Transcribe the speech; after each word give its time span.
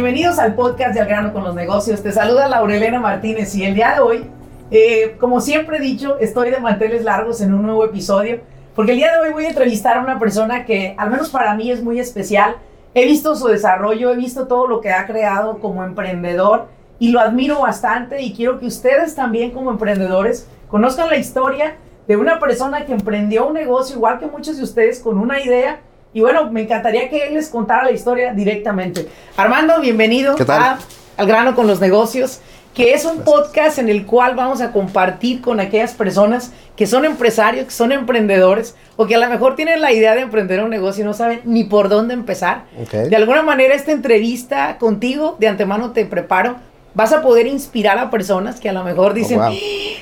Bienvenidos 0.00 0.38
al 0.38 0.54
podcast 0.54 0.94
de 0.94 1.00
Al 1.00 1.08
grano 1.08 1.32
con 1.32 1.42
los 1.42 1.56
negocios. 1.56 2.04
Te 2.04 2.12
saluda 2.12 2.46
Laurelena 2.46 3.00
Martínez 3.00 3.52
y 3.56 3.64
el 3.64 3.74
día 3.74 3.94
de 3.94 4.00
hoy, 4.00 4.30
eh, 4.70 5.16
como 5.18 5.40
siempre 5.40 5.78
he 5.78 5.80
dicho, 5.80 6.16
estoy 6.20 6.52
de 6.52 6.60
manteles 6.60 7.02
largos 7.02 7.40
en 7.40 7.52
un 7.52 7.62
nuevo 7.62 7.84
episodio 7.84 8.38
porque 8.76 8.92
el 8.92 8.98
día 8.98 9.10
de 9.10 9.18
hoy 9.18 9.32
voy 9.32 9.46
a 9.46 9.48
entrevistar 9.48 9.98
a 9.98 10.00
una 10.02 10.20
persona 10.20 10.64
que 10.64 10.94
al 10.96 11.10
menos 11.10 11.30
para 11.30 11.52
mí 11.56 11.72
es 11.72 11.82
muy 11.82 11.98
especial. 11.98 12.54
He 12.94 13.06
visto 13.06 13.34
su 13.34 13.48
desarrollo, 13.48 14.12
he 14.12 14.16
visto 14.16 14.46
todo 14.46 14.68
lo 14.68 14.80
que 14.80 14.92
ha 14.92 15.04
creado 15.04 15.58
como 15.58 15.82
emprendedor 15.82 16.68
y 17.00 17.10
lo 17.10 17.18
admiro 17.18 17.58
bastante 17.58 18.22
y 18.22 18.32
quiero 18.32 18.60
que 18.60 18.66
ustedes 18.66 19.16
también 19.16 19.50
como 19.50 19.72
emprendedores 19.72 20.46
conozcan 20.68 21.08
la 21.08 21.16
historia 21.16 21.74
de 22.06 22.16
una 22.16 22.38
persona 22.38 22.86
que 22.86 22.92
emprendió 22.92 23.48
un 23.48 23.54
negocio 23.54 23.96
igual 23.96 24.20
que 24.20 24.26
muchos 24.26 24.58
de 24.58 24.62
ustedes 24.62 25.00
con 25.00 25.18
una 25.18 25.40
idea 25.40 25.80
y 26.14 26.20
bueno, 26.20 26.50
me 26.50 26.62
encantaría 26.62 27.08
que 27.08 27.26
él 27.26 27.34
les 27.34 27.48
contara 27.48 27.84
la 27.84 27.92
historia 27.92 28.32
directamente. 28.32 29.06
Armando, 29.36 29.80
bienvenido 29.80 30.36
a 30.48 30.78
Al 31.16 31.26
grano 31.26 31.54
con 31.54 31.66
los 31.66 31.80
negocios, 31.80 32.40
que 32.74 32.94
es 32.94 33.04
un 33.04 33.22
podcast 33.22 33.78
en 33.78 33.88
el 33.88 34.06
cual 34.06 34.34
vamos 34.34 34.60
a 34.60 34.72
compartir 34.72 35.40
con 35.40 35.60
aquellas 35.60 35.94
personas 35.94 36.52
que 36.76 36.86
son 36.86 37.04
empresarios, 37.04 37.66
que 37.66 37.72
son 37.72 37.92
emprendedores 37.92 38.76
o 38.96 39.06
que 39.06 39.16
a 39.16 39.18
lo 39.18 39.28
mejor 39.28 39.56
tienen 39.56 39.80
la 39.80 39.92
idea 39.92 40.14
de 40.14 40.20
emprender 40.20 40.62
un 40.62 40.70
negocio 40.70 41.02
y 41.02 41.04
no 41.04 41.12
saben 41.12 41.40
ni 41.44 41.64
por 41.64 41.88
dónde 41.88 42.14
empezar. 42.14 42.64
De 42.92 43.16
alguna 43.16 43.42
manera 43.42 43.74
esta 43.74 43.92
entrevista 43.92 44.78
contigo, 44.78 45.36
de 45.40 45.48
antemano 45.48 45.90
te 45.90 46.06
preparo, 46.06 46.56
vas 46.94 47.12
a 47.12 47.22
poder 47.22 47.46
inspirar 47.46 47.98
a 47.98 48.10
personas 48.10 48.60
que 48.60 48.68
a 48.68 48.72
lo 48.72 48.82
mejor 48.82 49.12
dicen, 49.12 49.40
oh, 49.40 49.52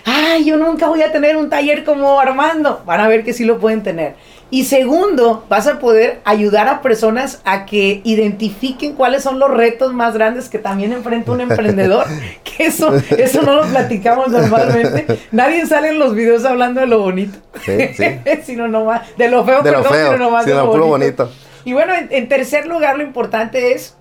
ay, 0.04 0.44
yo 0.44 0.56
nunca 0.56 0.88
voy 0.88 1.02
a 1.02 1.12
tener 1.12 1.36
un 1.36 1.50
taller 1.50 1.84
como 1.84 2.20
Armando. 2.20 2.82
Van 2.86 3.00
a 3.00 3.08
ver 3.08 3.24
que 3.24 3.32
sí 3.32 3.44
lo 3.44 3.58
pueden 3.58 3.82
tener. 3.82 4.14
Y 4.48 4.64
segundo, 4.64 5.44
vas 5.48 5.66
a 5.66 5.80
poder 5.80 6.20
ayudar 6.24 6.68
a 6.68 6.80
personas 6.80 7.40
a 7.44 7.66
que 7.66 8.00
identifiquen 8.04 8.94
cuáles 8.94 9.24
son 9.24 9.40
los 9.40 9.50
retos 9.50 9.92
más 9.92 10.14
grandes 10.14 10.48
que 10.48 10.60
también 10.60 10.92
enfrenta 10.92 11.32
un 11.32 11.40
emprendedor. 11.40 12.06
que 12.44 12.66
eso, 12.66 12.94
eso 13.16 13.42
no 13.42 13.54
lo 13.54 13.62
platicamos 13.64 14.28
normalmente. 14.28 15.06
Nadie 15.32 15.66
sale 15.66 15.88
en 15.88 15.98
los 15.98 16.14
videos 16.14 16.44
hablando 16.44 16.80
de 16.80 16.86
lo 16.86 17.00
bonito. 17.00 17.38
Sí, 17.64 17.88
sí. 17.96 18.04
sino 18.44 18.68
nomás, 18.68 19.02
de 19.16 19.28
lo 19.28 19.44
feo, 19.44 19.62
de 19.62 19.72
lo 19.72 19.82
feo, 19.82 20.12
sino 20.12 20.24
nomás 20.24 20.46
de 20.46 20.54
lo, 20.54 20.66
bonito. 20.66 21.28
Y 21.64 21.72
bueno, 21.72 21.92
en, 22.08 22.28
tercer 22.28 22.66
lugar, 22.68 22.96
lo 22.96 23.02
importante 23.02 23.72
es 23.72 23.96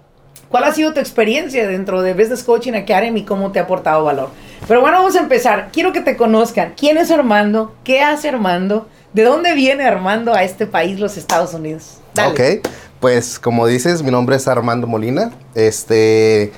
cuál 0.50 0.66
ha 0.66 0.74
sido 0.74 0.94
tu 0.94 1.00
experiencia 1.00 1.68
dentro 1.68 2.04
de 2.04 2.14
Business 2.14 2.44
Coaching 2.44 2.74
Academy 2.74 3.22
y 3.22 3.24
cómo 3.24 3.52
te 3.52 3.58
ha 3.58 3.64
aportado 3.64 4.04
valor. 4.04 4.30
Pero 4.68 4.82
bueno, 4.82 4.98
vamos 4.98 5.16
a 5.16 5.20
empezar. 5.20 5.70
Quiero 5.74 5.92
que 5.92 6.02
te 6.02 6.16
conozcan. 6.16 6.74
¿Quién 6.78 6.98
es 6.98 7.10
Armando? 7.10 7.74
¿Qué 7.84 8.02
hace 8.02 8.30
Armando? 8.30 8.88
¿De 9.16 9.24
dónde 9.24 9.54
viene 9.54 9.86
Armando 9.86 10.34
a 10.34 10.44
este 10.44 10.68
país, 10.68 11.00
los 11.00 11.16
Estados 11.16 11.54
Unidos? 11.54 12.00
Ok, 12.28 12.68
pues 13.00 13.40
como 13.40 13.66
dices, 13.66 14.04
mi 14.04 14.12
nombre 14.12 14.36
es 14.36 14.46
Armando 14.46 14.88
Molina. 14.88 15.32
Este, 15.54 16.52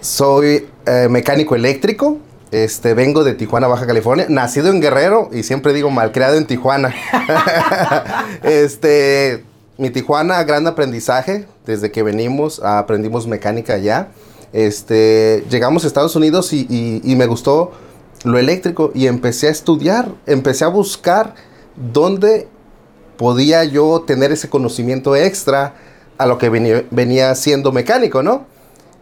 soy 0.00 0.66
eh, 0.86 1.08
mecánico 1.10 1.54
eléctrico. 1.54 2.16
Este, 2.50 2.94
vengo 2.94 3.24
de 3.24 3.34
Tijuana, 3.34 3.66
Baja 3.66 3.86
California, 3.86 4.24
nacido 4.30 4.70
en 4.70 4.80
Guerrero 4.80 5.28
y 5.34 5.42
siempre 5.42 5.74
digo 5.74 5.90
malcriado 5.90 6.36
en 6.36 6.46
Tijuana. 6.46 6.94
este, 8.42 9.44
mi 9.76 9.90
Tijuana, 9.90 10.42
gran 10.44 10.66
aprendizaje. 10.66 11.46
Desde 11.66 11.92
que 11.92 12.02
venimos, 12.02 12.64
aprendimos 12.64 13.26
mecánica 13.26 13.74
allá. 13.74 14.08
Este, 14.54 15.44
llegamos 15.50 15.84
a 15.84 15.88
Estados 15.88 16.16
Unidos 16.16 16.54
y, 16.54 17.02
y 17.04 17.16
me 17.16 17.26
gustó 17.26 17.72
lo 18.24 18.38
eléctrico 18.38 18.92
y 18.94 19.08
empecé 19.08 19.48
a 19.48 19.50
estudiar, 19.50 20.08
empecé 20.26 20.64
a 20.64 20.68
buscar 20.68 21.34
dónde 21.76 22.48
podía 23.16 23.64
yo 23.64 24.02
tener 24.06 24.32
ese 24.32 24.48
conocimiento 24.48 25.14
extra 25.14 25.74
a 26.16 26.26
lo 26.26 26.38
que 26.38 26.48
venía, 26.48 27.34
siendo 27.34 27.72
mecánico, 27.72 28.22
¿no? 28.22 28.46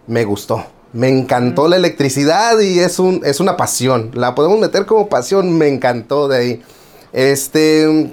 Me 0.06 0.24
gustó. 0.24 0.64
Me 0.92 1.08
encantó 1.08 1.68
la 1.68 1.76
electricidad 1.76 2.58
y 2.60 2.78
es, 2.78 2.98
un, 2.98 3.20
es 3.24 3.40
una 3.40 3.56
pasión. 3.56 4.10
La 4.14 4.34
podemos 4.34 4.58
meter 4.58 4.86
como 4.86 5.08
pasión. 5.08 5.56
Me 5.56 5.68
encantó 5.68 6.28
de 6.28 6.36
ahí. 6.36 6.62
Este, 7.12 8.10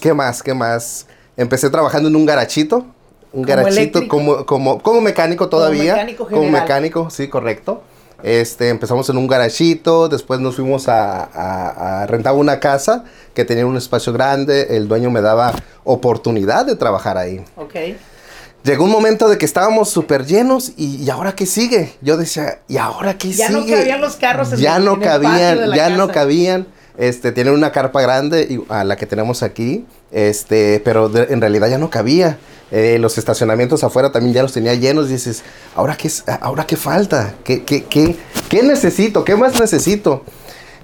¿qué 0.00 0.12
más? 0.12 0.42
¿Qué 0.42 0.54
más? 0.54 1.06
Empecé 1.36 1.70
trabajando 1.70 2.08
en 2.08 2.16
un 2.16 2.26
garachito. 2.26 2.84
Un 3.32 3.42
garachito 3.42 4.08
como, 4.08 4.44
como, 4.44 4.82
como, 4.82 5.00
mecánico 5.00 5.48
todavía. 5.48 5.92
Como 5.92 6.04
mecánico, 6.04 6.28
como 6.28 6.48
mecánico, 6.50 7.10
sí, 7.10 7.28
correcto. 7.28 7.82
Este, 8.22 8.68
empezamos 8.68 9.08
en 9.08 9.16
un 9.16 9.26
garachito, 9.26 10.08
después 10.08 10.40
nos 10.40 10.56
fuimos 10.56 10.88
a, 10.88 12.06
rentar 12.08 12.34
una 12.34 12.60
casa 12.60 13.04
que 13.34 13.44
tenía 13.44 13.66
un 13.66 13.76
espacio 13.76 14.12
grande, 14.12 14.76
el 14.76 14.88
dueño 14.88 15.10
me 15.10 15.20
daba 15.20 15.54
oportunidad 15.84 16.66
de 16.66 16.76
trabajar 16.76 17.16
ahí. 17.16 17.44
Ok. 17.56 17.74
Llegó 18.62 18.84
un 18.84 18.90
momento 18.90 19.28
de 19.28 19.38
que 19.38 19.46
estábamos 19.46 19.88
súper 19.88 20.26
llenos 20.26 20.72
y, 20.76 21.08
ahora 21.08 21.34
qué 21.34 21.46
sigue? 21.46 21.94
Yo 22.02 22.16
decía, 22.16 22.60
¿y 22.68 22.76
ahora 22.76 23.16
qué 23.16 23.32
ya 23.32 23.48
sigue? 23.48 23.60
Ya 23.60 23.60
no 23.60 23.76
cabían 23.78 24.00
los 24.00 24.16
carros 24.16 24.52
en 24.52 24.58
Ya 24.58 24.78
no 24.78 25.00
cabían, 25.00 25.72
ya 25.72 25.90
no 25.90 26.08
cabían. 26.08 26.66
Este, 26.98 27.32
tienen 27.32 27.54
una 27.54 27.72
carpa 27.72 28.02
grande 28.02 28.60
a 28.68 28.84
la 28.84 28.96
que 28.96 29.06
tenemos 29.06 29.42
aquí, 29.42 29.86
este, 30.12 30.82
pero 30.84 31.10
en 31.14 31.40
realidad 31.40 31.68
ya 31.68 31.78
no 31.78 31.88
cabía. 31.88 32.38
Eh, 32.70 32.98
los 33.00 33.18
estacionamientos 33.18 33.82
afuera 33.82 34.12
también 34.12 34.34
ya 34.34 34.42
los 34.42 34.52
tenía 34.52 34.74
llenos. 34.74 35.08
Y 35.08 35.14
dices, 35.14 35.42
¿ahora 35.74 35.96
qué, 35.96 36.10
ahora 36.40 36.66
qué 36.66 36.76
falta? 36.76 37.34
¿Qué, 37.44 37.64
qué, 37.64 37.84
qué, 37.84 38.16
qué 38.48 38.62
necesito? 38.62 39.24
¿Qué 39.24 39.36
más 39.36 39.58
necesito? 39.58 40.24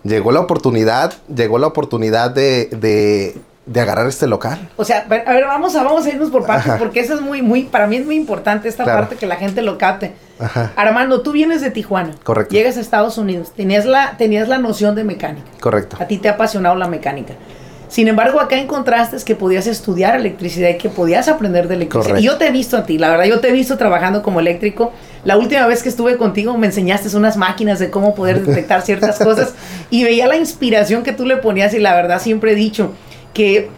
Llegó 0.03 0.33
la 0.33 0.41
oportunidad, 0.41 1.15
llegó 1.35 1.59
la 1.59 1.67
oportunidad 1.67 2.31
de, 2.31 2.67
de, 2.67 3.37
de 3.67 3.81
agarrar 3.81 4.07
este 4.07 4.29
local. 4.29 4.69
O 4.77 4.85
sea, 4.85 4.99
a 4.99 5.09
ver, 5.09 5.45
vamos 5.47 5.75
a, 5.75 5.83
vamos 5.83 6.07
a 6.07 6.11
irnos 6.11 6.31
por 6.31 6.47
partes, 6.47 6.75
porque 6.79 7.01
eso 7.01 7.15
es 7.15 7.21
muy, 7.21 7.43
muy, 7.43 7.65
para 7.65 7.89
mí 7.89 7.97
es 7.97 8.07
muy 8.07 8.15
importante 8.15 8.69
esta 8.69 8.85
parte 8.85 9.17
que 9.17 9.27
la 9.27 9.37
gente 9.37 9.63
lo 9.63 9.79
capte. 9.79 10.15
Ajá. 10.39 10.73
Armando, 10.77 11.23
tú 11.23 11.33
vienes 11.33 11.61
de 11.61 11.71
Tijuana. 11.71 12.15
Correcto. 12.23 12.55
Llegas 12.55 12.77
a 12.77 12.81
Estados 12.81 13.19
Unidos. 13.19 13.53
Tenías 13.57 13.85
la, 13.85 14.17
tenías 14.17 14.49
la 14.49 14.59
noción 14.59 14.95
de 14.95 15.03
mecánica. 15.03 15.49
Correcto. 15.61 15.97
A 15.99 16.07
ti 16.07 16.19
te 16.19 16.29
ha 16.29 16.33
apasionado 16.33 16.77
la 16.77 16.87
mecánica. 16.87 17.35
Sin 17.89 18.09
embargo, 18.09 18.41
acá 18.41 18.59
encontraste 18.59 19.17
que 19.25 19.35
podías 19.35 19.67
estudiar 19.67 20.17
electricidad 20.17 20.71
y 20.71 20.77
que 20.77 20.89
podías 20.89 21.29
aprender 21.29 21.69
de 21.69 21.77
electricidad. 21.77 22.19
Y 22.19 22.23
yo 22.23 22.37
te 22.37 22.49
he 22.49 22.51
visto 22.51 22.77
a 22.77 22.85
ti, 22.85 22.99
la 22.99 23.11
verdad, 23.11 23.25
yo 23.25 23.41
te 23.41 23.49
he 23.49 23.53
visto 23.53 23.77
trabajando 23.77 24.23
como 24.23 24.41
eléctrico. 24.41 24.93
La 25.25 25.37
última 25.37 25.67
vez 25.67 25.83
que 25.83 25.89
estuve 25.89 26.17
contigo 26.17 26.57
me 26.59 26.67
enseñaste 26.67 27.17
unas 27.17 27.37
máquinas 27.37 27.79
de 27.79 27.91
cómo 27.91 28.15
poder 28.15 28.45
detectar 28.45 28.83
ciertas 28.83 29.19
cosas 29.19 29.55
y 29.91 30.05
veía 30.05 30.27
la 30.27 30.37
inspiración 30.37 31.03
que 31.03 31.13
tú 31.13 31.25
le 31.25 31.37
ponías 31.37 31.75
y 31.75 31.79
la 31.79 31.95
verdad 31.95 32.21
siempre 32.21 32.53
he 32.53 32.55
dicho 32.55 32.93
que 33.33 33.69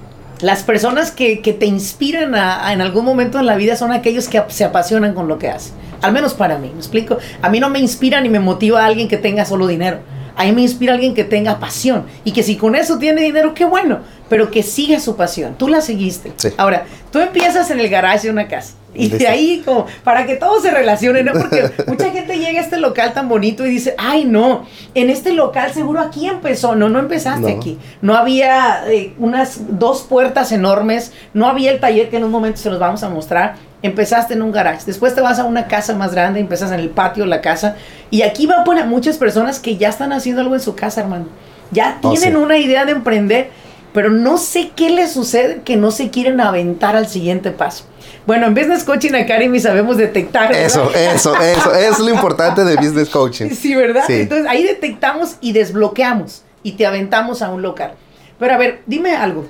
las 0.40 0.62
personas 0.62 1.10
que, 1.10 1.36
te 1.36 1.66
inspiran 1.66 2.34
en 2.34 2.80
algún 2.80 3.04
momento 3.04 3.38
en 3.38 3.46
la 3.46 3.56
vida 3.56 3.76
son 3.76 3.92
aquellos 3.92 4.28
que 4.28 4.42
se 4.48 4.64
apasionan 4.64 5.14
con 5.14 5.28
lo 5.28 5.38
que 5.38 5.48
hacen. 5.48 5.74
Al 6.00 6.12
menos 6.12 6.34
para 6.34 6.58
mí, 6.58 6.70
¿me 6.72 6.78
explico? 6.78 7.18
A 7.42 7.48
mí 7.48 7.58
no 7.58 7.68
me 7.68 7.80
inspira 7.80 8.20
ni 8.20 8.28
me 8.28 8.38
motiva 8.38 8.82
a 8.82 8.86
alguien 8.86 9.08
que 9.08 9.16
tenga 9.16 9.44
solo 9.44 9.66
dinero 9.66 9.98
a 10.38 10.44
mí 10.44 10.52
me 10.52 10.62
inspira 10.62 10.94
alguien 10.94 11.14
que 11.14 11.24
tenga 11.24 11.58
pasión 11.58 12.06
y 12.22 12.32
que 12.32 12.44
si 12.44 12.56
con 12.56 12.76
eso 12.76 12.96
tiene 12.96 13.22
dinero, 13.22 13.54
qué 13.54 13.64
bueno, 13.64 13.98
pero 14.28 14.52
que 14.52 14.62
siga 14.62 15.00
su 15.00 15.16
pasión. 15.16 15.56
Tú 15.58 15.66
la 15.66 15.80
seguiste. 15.80 16.32
Ahora, 16.56 16.86
tú 17.10 17.18
empiezas 17.18 17.70
en 17.72 17.80
el 17.80 17.88
garaje 17.88 18.28
de 18.28 18.32
una 18.32 18.46
casa. 18.46 18.74
Y 18.94 19.08
de 19.08 19.26
ahí, 19.26 19.62
como, 19.64 19.86
para 20.04 20.26
que 20.26 20.36
todo 20.36 20.60
se 20.60 20.70
relacione, 20.70 21.24
¿no? 21.24 21.32
Porque 21.32 21.70
mucha 21.88 22.10
gente 22.10 22.38
llega 22.38 22.60
a 22.60 22.62
este 22.62 22.78
local 22.78 23.12
tan 23.12 23.28
bonito 23.28 23.66
y 23.66 23.70
dice, 23.70 23.94
ay, 23.98 24.24
no, 24.24 24.64
en 24.94 25.10
este 25.10 25.32
local 25.32 25.72
seguro 25.72 26.00
aquí 26.00 26.28
empezó. 26.28 26.76
No, 26.76 26.88
no 26.88 27.00
empezaste 27.00 27.52
aquí. 27.52 27.78
No 28.00 28.16
había 28.16 28.84
eh, 28.88 29.14
unas 29.18 29.78
dos 29.78 30.02
puertas 30.02 30.52
enormes, 30.52 31.12
no 31.34 31.48
había 31.48 31.72
el 31.72 31.80
taller 31.80 32.10
que 32.10 32.16
en 32.16 32.24
un 32.24 32.30
momento 32.30 32.58
se 32.58 32.70
los 32.70 32.78
vamos 32.78 33.02
a 33.02 33.08
mostrar. 33.08 33.56
Empezaste 33.82 34.34
en 34.34 34.42
un 34.42 34.50
garage, 34.50 34.82
después 34.86 35.14
te 35.14 35.20
vas 35.20 35.38
a 35.38 35.44
una 35.44 35.68
casa 35.68 35.94
más 35.94 36.12
grande, 36.12 36.40
empiezas 36.40 36.72
en 36.72 36.80
el 36.80 36.90
patio, 36.90 37.26
la 37.26 37.40
casa. 37.40 37.76
Y 38.10 38.22
aquí 38.22 38.46
va 38.46 38.62
a 38.62 38.64
poner 38.64 38.86
muchas 38.86 39.18
personas 39.18 39.60
que 39.60 39.76
ya 39.76 39.88
están 39.88 40.12
haciendo 40.12 40.42
algo 40.42 40.54
en 40.54 40.60
su 40.60 40.74
casa, 40.74 41.02
hermano. 41.02 41.26
Ya 41.70 41.98
oh, 42.02 42.10
tienen 42.10 42.36
una 42.36 42.58
idea 42.58 42.84
de 42.84 42.92
emprender, 42.92 43.50
pero 43.92 44.10
no 44.10 44.36
sé 44.36 44.72
qué 44.74 44.90
les 44.90 45.12
sucede 45.12 45.62
que 45.64 45.76
no 45.76 45.90
se 45.90 46.10
quieren 46.10 46.40
aventar 46.40 46.96
al 46.96 47.06
siguiente 47.06 47.52
paso. 47.52 47.84
Bueno, 48.26 48.46
en 48.46 48.54
Business 48.54 48.84
Coaching 48.84 49.14
Academy 49.14 49.58
sabemos 49.60 49.96
detectar. 49.96 50.52
Eso, 50.52 50.90
eso, 50.94 51.34
eso, 51.40 51.74
es 51.74 51.98
lo 51.98 52.10
importante 52.10 52.64
de 52.64 52.76
Business 52.76 53.08
Coaching. 53.08 53.50
Sí, 53.50 53.74
¿verdad? 53.74 54.04
Entonces 54.08 54.46
ahí 54.48 54.64
detectamos 54.64 55.36
y 55.40 55.52
desbloqueamos 55.52 56.42
y 56.62 56.72
te 56.72 56.84
aventamos 56.86 57.42
a 57.42 57.50
un 57.50 57.62
local. 57.62 57.92
Pero 58.38 58.54
a 58.54 58.58
ver, 58.58 58.82
dime 58.86 59.16
algo. 59.16 59.46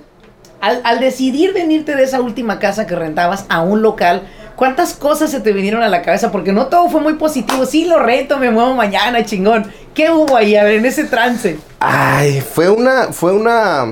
Al, 0.60 0.80
al 0.84 1.00
decidir 1.00 1.54
venirte 1.54 1.94
de 1.94 2.02
esa 2.04 2.20
última 2.20 2.58
casa 2.58 2.86
que 2.86 2.96
rentabas 2.96 3.44
a 3.48 3.60
un 3.62 3.80
local, 3.82 4.26
¿cuántas 4.56 4.94
cosas 4.94 5.30
se 5.30 5.38
te 5.40 5.52
vinieron 5.52 5.82
a 5.82 5.88
la 5.88 6.02
cabeza? 6.02 6.32
Porque 6.32 6.52
no 6.52 6.66
todo 6.66 6.88
fue 6.90 7.00
muy 7.00 7.14
positivo. 7.14 7.64
Sí, 7.64 7.84
lo 7.84 7.98
rento, 8.00 8.38
me 8.38 8.50
muevo 8.50 8.74
mañana, 8.74 9.24
chingón. 9.24 9.70
¿Qué 9.94 10.10
hubo 10.10 10.36
ahí 10.36 10.56
a 10.56 10.64
ver, 10.64 10.74
en 10.74 10.86
ese 10.86 11.04
trance? 11.04 11.58
Ay, 11.78 12.40
fue 12.40 12.68
una, 12.70 13.12
fue 13.12 13.32
una, 13.32 13.84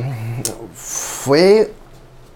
fue 0.75 1.73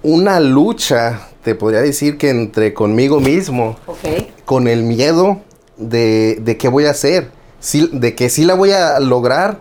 una 0.02 0.40
lucha, 0.40 1.28
te 1.42 1.54
podría 1.54 1.80
decir 1.80 2.16
que 2.18 2.30
entre 2.30 2.72
conmigo 2.72 3.20
mismo, 3.20 3.76
Ok. 3.86 3.98
con 4.44 4.68
el 4.68 4.82
miedo 4.82 5.40
de, 5.76 6.38
de 6.40 6.56
qué 6.56 6.68
voy 6.68 6.86
a 6.86 6.90
hacer, 6.90 7.30
sí- 7.58 7.90
de 7.92 8.14
que 8.14 8.28
sí 8.30 8.44
la 8.44 8.54
voy 8.54 8.70
a 8.72 8.98
lograr, 9.00 9.60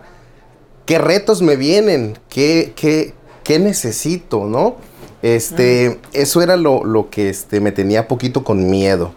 qué 0.86 0.98
retos 0.98 1.42
me 1.42 1.56
vienen, 1.56 2.18
qué, 2.28 2.72
qué, 2.74 3.14
qué 3.50 3.58
necesito, 3.58 4.44
¿no? 4.44 4.76
Este, 5.22 5.98
eso 6.12 6.40
era 6.40 6.56
lo, 6.56 6.84
lo 6.84 7.10
que 7.10 7.30
este, 7.30 7.58
me 7.58 7.72
tenía 7.72 8.06
poquito 8.06 8.44
con 8.44 8.70
miedo. 8.70 9.10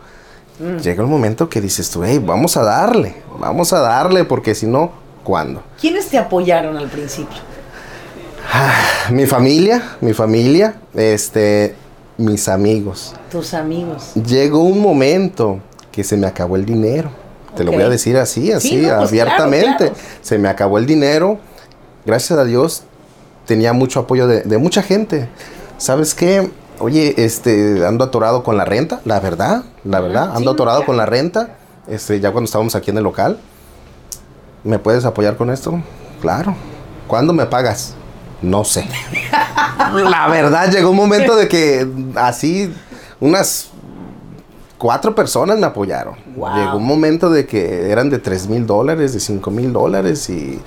Llega 0.82 1.04
el 1.04 1.08
momento 1.08 1.50
que 1.50 1.62
dices 1.62 1.92
tú, 1.92 2.04
hey, 2.04 2.18
vamos 2.18 2.58
a 2.58 2.64
darle, 2.64 3.16
vamos 3.40 3.74
a 3.74 3.80
darle, 3.80 4.24
porque 4.24 4.56
si 4.56 4.66
no, 4.66 4.92
¿cuándo? 5.24 5.62
¿Quiénes 5.80 6.08
te 6.08 6.18
apoyaron 6.18 6.78
al 6.78 6.90
principio? 6.90 7.38
Mi 9.12 9.28
familia, 9.28 9.98
mi 10.02 10.14
familia, 10.14 10.78
este, 10.96 11.76
mis 12.18 12.48
amigos. 12.48 13.14
Tus 13.30 13.54
amigos. 13.54 14.14
Llegó 14.16 14.64
un 14.64 14.82
momento 14.82 15.60
que 15.92 16.04
se 16.04 16.18
me 16.18 16.26
acabó 16.26 16.56
el 16.56 16.66
dinero. 16.66 17.12
Te 17.56 17.64
lo 17.64 17.72
voy 17.72 17.84
a 17.84 17.90
decir 17.90 18.18
así, 18.18 18.52
así, 18.52 18.78
no, 18.78 18.98
pues, 18.98 19.10
abiertamente. 19.10 19.78
claro, 19.78 19.94
claro. 19.94 20.20
Se 20.24 20.40
me 20.40 20.50
acabó 20.50 20.80
el 20.80 20.88
dinero. 20.88 21.38
Gracias 22.04 22.40
a 22.40 22.46
Dios 22.46 22.84
tenía 23.46 23.74
mucho 23.74 24.02
apoyo 24.02 24.28
de, 24.28 24.42
de 24.42 24.58
mucha 24.58 24.82
gente. 24.82 25.30
¿Sabes 25.78 26.14
qué? 26.14 26.50
Oye, 26.80 27.14
este, 27.18 27.86
ando 27.86 28.04
atorado 28.04 28.44
con 28.44 28.58
la 28.58 28.66
renta, 28.66 29.02
la 29.06 29.20
verdad, 29.20 29.64
la 29.84 30.00
verdad, 30.00 30.32
sí, 30.32 30.38
ando 30.38 30.52
atorado 30.52 30.82
ya. 30.82 30.86
con 30.86 30.98
la 30.98 31.06
renta. 31.06 31.58
Este, 31.88 32.20
ya 32.20 32.32
cuando 32.32 32.46
estábamos 32.46 32.76
aquí 32.76 32.92
en 32.92 32.98
el 32.98 33.04
local, 33.04 33.40
¿me 34.64 34.80
puedes 34.80 35.06
apoyar 35.06 35.38
con 35.38 35.50
esto? 35.50 35.82
Claro. 36.22 36.56
¿Cuándo 37.08 37.34
me 37.34 37.46
pagas? 37.46 37.94
No 38.42 38.64
sé. 38.64 38.88
la 40.10 40.28
verdad, 40.30 40.72
llegó 40.72 40.90
un 40.90 40.96
momento 40.96 41.36
de 41.36 41.48
que 41.48 41.88
así 42.16 42.74
unas 43.20 43.70
cuatro 44.78 45.14
personas 45.14 45.58
me 45.60 45.66
apoyaron. 45.66 46.16
Wow. 46.36 46.56
Llegó 46.56 46.78
un 46.78 46.86
momento 46.86 47.30
de 47.30 47.46
que 47.46 47.92
eran 47.92 48.10
de 48.10 48.20
3 48.20 48.48
mil 48.48 48.66
dólares, 48.66 49.14
de 49.14 49.20
5 49.20 49.52
mil 49.52 49.72
dólares 49.72 50.30
y 50.30 50.60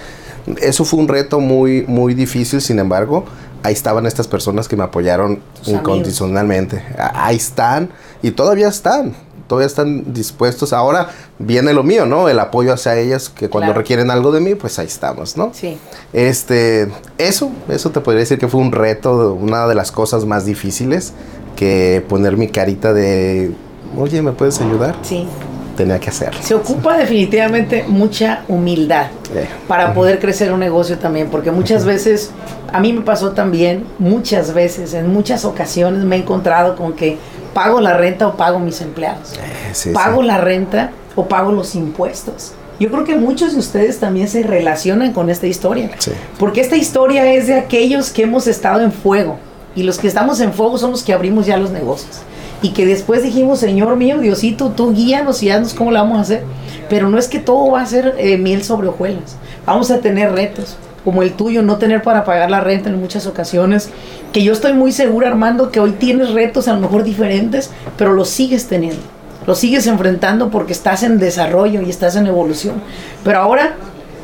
eso 0.60 0.84
fue 0.84 1.00
un 1.00 1.08
reto 1.08 1.40
muy, 1.40 1.82
muy 1.87 2.14
difícil. 2.14 2.60
Sin 2.60 2.78
embargo, 2.78 3.25
ahí 3.62 3.72
estaban 3.72 4.06
estas 4.06 4.28
personas 4.28 4.69
que 4.69 4.76
me 4.76 4.84
apoyaron 4.84 5.40
Tus 5.58 5.69
incondicionalmente. 5.69 6.82
Ahí 6.98 7.37
están 7.37 7.90
y 8.22 8.31
todavía 8.31 8.69
están. 8.69 9.14
Todavía 9.48 9.66
están 9.69 10.12
dispuestos. 10.12 10.72
Ahora 10.72 11.10
viene 11.38 11.72
lo 11.72 11.84
mío, 11.84 12.04
¿no? 12.04 12.28
El 12.28 12.40
apoyo 12.40 12.72
hacia 12.72 12.96
ellas, 12.98 13.28
que 13.28 13.48
cuando 13.48 13.66
Claro. 13.69 13.81
requieren 13.81 14.10
algo 14.10 14.32
de 14.32 14.40
mí, 14.40 14.56
pues 14.56 14.76
ahí 14.81 14.87
estamos, 14.88 15.37
¿no? 15.37 15.52
Sí. 15.54 15.78
Este, 16.12 16.88
eso, 17.19 17.52
eso 17.69 17.90
te 17.90 18.00
podría 18.00 18.20
decir 18.20 18.38
que 18.40 18.48
fue 18.48 18.60
un 18.60 18.72
reto, 18.72 19.34
una 19.34 19.69
de 19.69 19.76
las 19.76 19.93
cosas 19.93 20.25
más 20.25 20.44
difíciles 20.46 21.12
que 21.54 22.04
poner 22.08 22.37
mi 22.37 22.48
carita 22.48 22.93
de, 22.93 23.52
oye, 23.96 24.20
¿me 24.20 24.32
puedes 24.32 24.60
ayudar? 24.60 24.96
Sí. 25.02 25.28
Tenía 25.76 25.99
que 26.00 26.11
hacerlo. 26.11 26.40
Se 26.43 26.55
ocupa 26.55 26.96
definitivamente 26.96 27.84
mucha 27.87 28.43
humildad 28.49 29.06
Eh, 29.34 29.46
para 29.69 29.93
poder 29.93 30.19
crecer 30.19 30.52
un 30.52 30.61
negocio 30.61 30.99
también, 30.99 31.28
porque 31.28 31.50
muchas 31.50 31.84
veces, 31.84 32.31
a 32.73 32.81
mí 32.81 32.93
me 32.93 33.02
pasó 33.02 33.32
también, 33.32 33.84
muchas 33.99 34.55
veces, 34.55 34.94
en 34.94 35.12
muchas 35.12 35.44
ocasiones 35.44 36.05
me 36.05 36.17
he 36.17 36.20
encontrado 36.20 36.76
con 36.76 36.94
que 36.94 37.19
pago 37.52 37.81
la 37.81 37.96
renta 37.96 38.28
o 38.28 38.37
pago 38.37 38.58
mis 38.58 38.81
empleados. 38.81 39.34
eh, 39.34 39.70
sí, 39.73 39.90
pago 39.90 40.20
sí. 40.23 40.26
la 40.26 40.38
renta 40.38 40.90
o 41.14 41.26
pago 41.26 41.52
los 41.52 41.75
impuestos. 41.75 42.52
Yo 42.79 42.90
creo 42.90 43.05
que 43.05 43.17
muchos 43.17 43.55
de 43.55 43.58
ustedes 43.58 43.99
también 43.99 44.29
se 44.29 44.43
relacionan 44.43 45.12
con 45.12 45.31
esta 45.31 45.46
historia. 45.46 45.90
Sí. 45.99 46.12
Porque 46.38 46.61
esta 46.61 46.76
historia 46.76 47.32
es 47.32 47.46
de 47.46 47.55
aquellos 47.55 48.11
que 48.11 48.22
hemos 48.22 48.46
estado 48.46 48.81
en 48.82 48.93
fuego. 48.93 49.38
Y 49.75 49.82
los 49.82 49.99
que 49.99 50.08
estamos 50.08 50.40
en 50.40 50.52
fuego 50.52 50.76
son 50.79 50.90
los 50.90 51.02
que 51.02 51.12
abrimos 51.14 51.46
ya 51.46 51.56
los 51.56 51.70
negocios. 51.70 52.20
Y 52.62 52.70
que 52.70 52.87
después 52.87 53.23
dijimos, 53.23 53.61
Señor 53.61 53.97
mío, 53.97 54.19
Diosito, 54.19 54.70
tú 54.70 54.94
guíanos 54.94 55.43
y 55.43 55.50
haznos 55.50 55.75
cómo 55.75 55.91
la 55.91 56.03
vamos 56.03 56.19
a 56.19 56.23
hacer. 56.23 56.44
Pero 56.88 57.08
no 57.11 57.19
es 57.19 57.29
que 57.29 57.38
todo 57.38 57.70
va 57.73 57.82
a 57.82 57.87
ser 57.87 58.14
eh, 58.19 58.38
miel 58.38 58.64
sobre 58.64 58.88
hojuelas. 58.88 59.37
Vamos 59.67 59.91
a 59.91 60.00
tener 60.00 60.32
retos, 60.32 60.76
como 61.05 61.23
el 61.23 61.32
tuyo, 61.32 61.62
no 61.62 61.76
tener 61.76 62.03
para 62.03 62.25
pagar 62.25 62.50
la 62.50 62.61
renta 62.61 62.88
en 62.88 63.00
muchas 63.00 63.26
ocasiones. 63.26 63.91
Que 64.32 64.43
yo 64.43 64.53
estoy 64.53 64.73
muy 64.73 64.93
segura, 64.93 65.29
Armando, 65.29 65.70
que 65.70 65.81
hoy 65.81 65.93
tienes 65.93 66.31
retos 66.31 66.69
a 66.69 66.75
lo 66.75 66.81
mejor 66.81 67.05
diferentes, 67.05 67.70
pero 67.97 68.12
los 68.12 68.29
sigues 68.29 68.67
teniendo. 68.69 69.03
Los 69.47 69.58
sigues 69.58 69.87
enfrentando 69.87 70.50
porque 70.50 70.73
estás 70.73 71.03
en 71.03 71.19
desarrollo 71.19 71.82
y 71.82 71.91
estás 71.91 72.17
en 72.17 72.26
evolución. 72.26 72.76
Pero 73.23 73.38
ahora, 73.38 73.76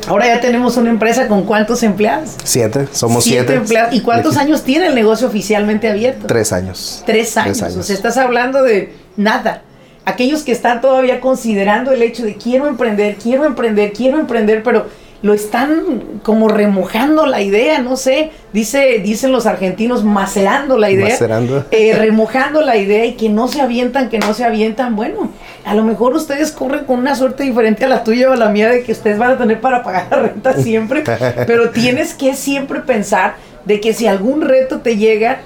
ahora 0.06 0.26
ya 0.26 0.40
tenemos 0.40 0.76
una 0.76 0.90
empresa 0.90 1.28
con 1.28 1.44
cuántos 1.44 1.82
empleados. 1.82 2.30
Siete, 2.44 2.88
somos 2.92 3.24
siete. 3.24 3.54
empleados. 3.54 3.94
¿Y 3.94 4.00
cuántos 4.00 4.36
años 4.36 4.62
tiene 4.62 4.86
el 4.86 4.94
negocio 4.94 5.26
oficialmente 5.26 5.88
abierto? 5.88 6.26
Tres 6.26 6.52
años. 6.52 7.02
Tres 7.06 7.36
años. 7.36 7.58
Tres 7.58 7.62
años. 7.62 7.78
O 7.78 7.82
sea, 7.82 7.96
estás 7.96 8.16
hablando 8.16 8.62
de 8.62 8.92
nada. 9.16 9.62
Aquellos 10.04 10.42
que 10.42 10.52
están 10.52 10.80
todavía 10.80 11.20
considerando 11.20 11.92
el 11.92 12.02
hecho 12.02 12.24
de 12.24 12.36
quiero 12.36 12.66
emprender, 12.66 13.16
quiero 13.22 13.44
emprender, 13.44 13.92
quiero 13.92 14.18
emprender, 14.18 14.62
pero 14.62 14.86
lo 15.22 15.34
están 15.34 16.20
como 16.24 16.48
remojando 16.48 17.26
la 17.26 17.40
idea, 17.42 17.78
no 17.78 17.96
sé, 17.96 18.32
dice, 18.52 19.00
dicen 19.04 19.30
los 19.30 19.46
argentinos, 19.46 20.02
macerando 20.02 20.76
la 20.76 20.90
idea, 20.90 21.10
Macerando. 21.10 21.64
eh, 21.70 21.94
remojando 21.96 22.60
la 22.60 22.76
idea 22.76 23.06
y 23.06 23.14
que 23.14 23.28
no 23.28 23.46
se 23.46 23.60
avientan, 23.60 24.08
que 24.08 24.18
no 24.18 24.34
se 24.34 24.44
avientan. 24.44 24.96
Bueno, 24.96 25.30
a 25.64 25.74
lo 25.74 25.84
mejor 25.84 26.14
ustedes 26.14 26.50
corren 26.50 26.84
con 26.84 26.98
una 26.98 27.14
suerte 27.14 27.44
diferente 27.44 27.84
a 27.84 27.88
la 27.88 28.02
tuya 28.02 28.30
o 28.30 28.32
a 28.32 28.36
la 28.36 28.48
mía 28.48 28.68
de 28.68 28.82
que 28.82 28.92
ustedes 28.92 29.18
van 29.18 29.30
a 29.32 29.38
tener 29.38 29.60
para 29.60 29.84
pagar 29.84 30.08
la 30.10 30.16
renta 30.18 30.54
siempre, 30.62 31.04
pero 31.46 31.70
tienes 31.70 32.14
que 32.14 32.34
siempre 32.34 32.80
pensar 32.80 33.36
de 33.64 33.80
que 33.80 33.94
si 33.94 34.08
algún 34.08 34.42
reto 34.42 34.80
te 34.80 34.96
llega, 34.96 35.38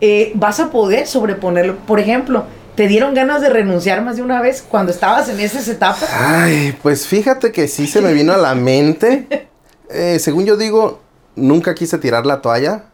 eh, 0.00 0.32
vas 0.34 0.58
a 0.58 0.70
poder 0.70 1.06
sobreponerlo. 1.06 1.76
Por 1.86 2.00
ejemplo, 2.00 2.44
¿te 2.78 2.86
dieron 2.86 3.12
ganas 3.12 3.42
de 3.42 3.50
renunciar 3.50 4.02
más 4.02 4.18
de 4.18 4.22
una 4.22 4.40
vez 4.40 4.62
cuando 4.62 4.92
estabas 4.92 5.28
en 5.28 5.40
esas 5.40 5.66
etapas? 5.66 6.08
Ay, 6.12 6.78
pues 6.80 7.08
fíjate 7.08 7.50
que 7.50 7.66
sí 7.66 7.88
se 7.88 8.00
me 8.00 8.12
vino 8.12 8.32
a 8.32 8.36
la 8.36 8.54
mente. 8.54 9.48
Eh, 9.90 10.18
según 10.20 10.44
yo 10.44 10.56
digo, 10.58 11.00
nunca 11.34 11.74
quise 11.74 11.96
tirar 11.96 12.26
la 12.26 12.42
toalla, 12.42 12.84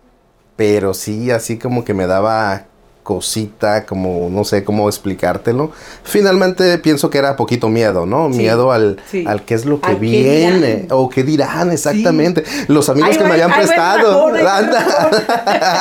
pero 0.54 0.94
sí, 0.94 1.30
así 1.32 1.58
como 1.58 1.84
que 1.84 1.92
me 1.92 2.06
daba 2.06 2.66
cosita, 3.02 3.84
como 3.84 4.28
no 4.30 4.44
sé 4.44 4.64
cómo 4.64 4.88
explicártelo. 4.88 5.72
Finalmente 6.02 6.78
pienso 6.78 7.10
que 7.10 7.18
era 7.18 7.36
poquito 7.36 7.68
miedo, 7.68 8.06
¿no? 8.06 8.30
Sí, 8.30 8.38
miedo 8.38 8.72
al, 8.72 9.02
sí. 9.10 9.24
al 9.26 9.44
qué 9.44 9.54
es 9.54 9.66
lo 9.66 9.80
que 9.80 9.96
viene 9.96 10.74
dirán. 10.76 10.86
o 10.92 11.10
qué 11.10 11.24
dirán 11.24 11.72
exactamente. 11.72 12.42
Los 12.68 12.88
amigos 12.88 13.18
que 13.18 13.24
me 13.24 13.32
habían 13.32 13.52
prestado. 13.52 14.28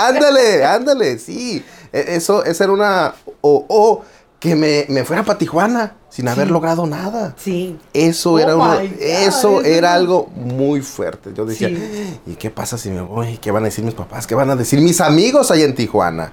ándale, 0.10 0.66
ándale, 0.66 1.20
sí. 1.20 1.64
E- 1.94 2.16
Eso, 2.16 2.44
esa 2.44 2.64
era 2.66 2.74
una... 2.74 3.14
O, 3.42 3.66
o 3.70 4.02
que 4.40 4.56
me, 4.58 4.86
me 4.90 5.06
fuera 5.06 5.24
para 5.24 5.38
Tijuana 5.40 5.96
sin 6.10 6.28
haber 6.28 6.52
logrado 6.52 6.86
nada. 6.86 7.34
Sí. 7.38 7.78
Eso 7.94 8.34
Oh 8.34 8.40
era 8.40 8.56
uno- 8.58 8.78
my 8.82 8.88
God, 8.90 8.96
eso 9.00 9.62
era 9.64 9.94
algo 9.94 10.28
muy 10.36 10.82
fuerte. 10.82 11.30
Yo 11.34 11.46
decía, 11.46 11.70
Sí. 11.70 12.20
¿y 12.28 12.36
qué 12.36 12.50
pasa 12.50 12.78
si 12.78 12.90
me 12.90 13.00
voy? 13.02 13.38
¿Qué 13.38 13.52
van 13.52 13.64
a 13.64 13.68
decir 13.68 13.86
mis 13.86 13.94
papás? 13.94 14.28
¿Qué 14.28 14.36
van 14.36 14.50
a 14.50 14.58
decir 14.58 14.82
mis 14.82 15.00
amigos 15.00 15.50
allá 15.50 15.64
en 15.64 15.74
Tijuana? 15.76 16.30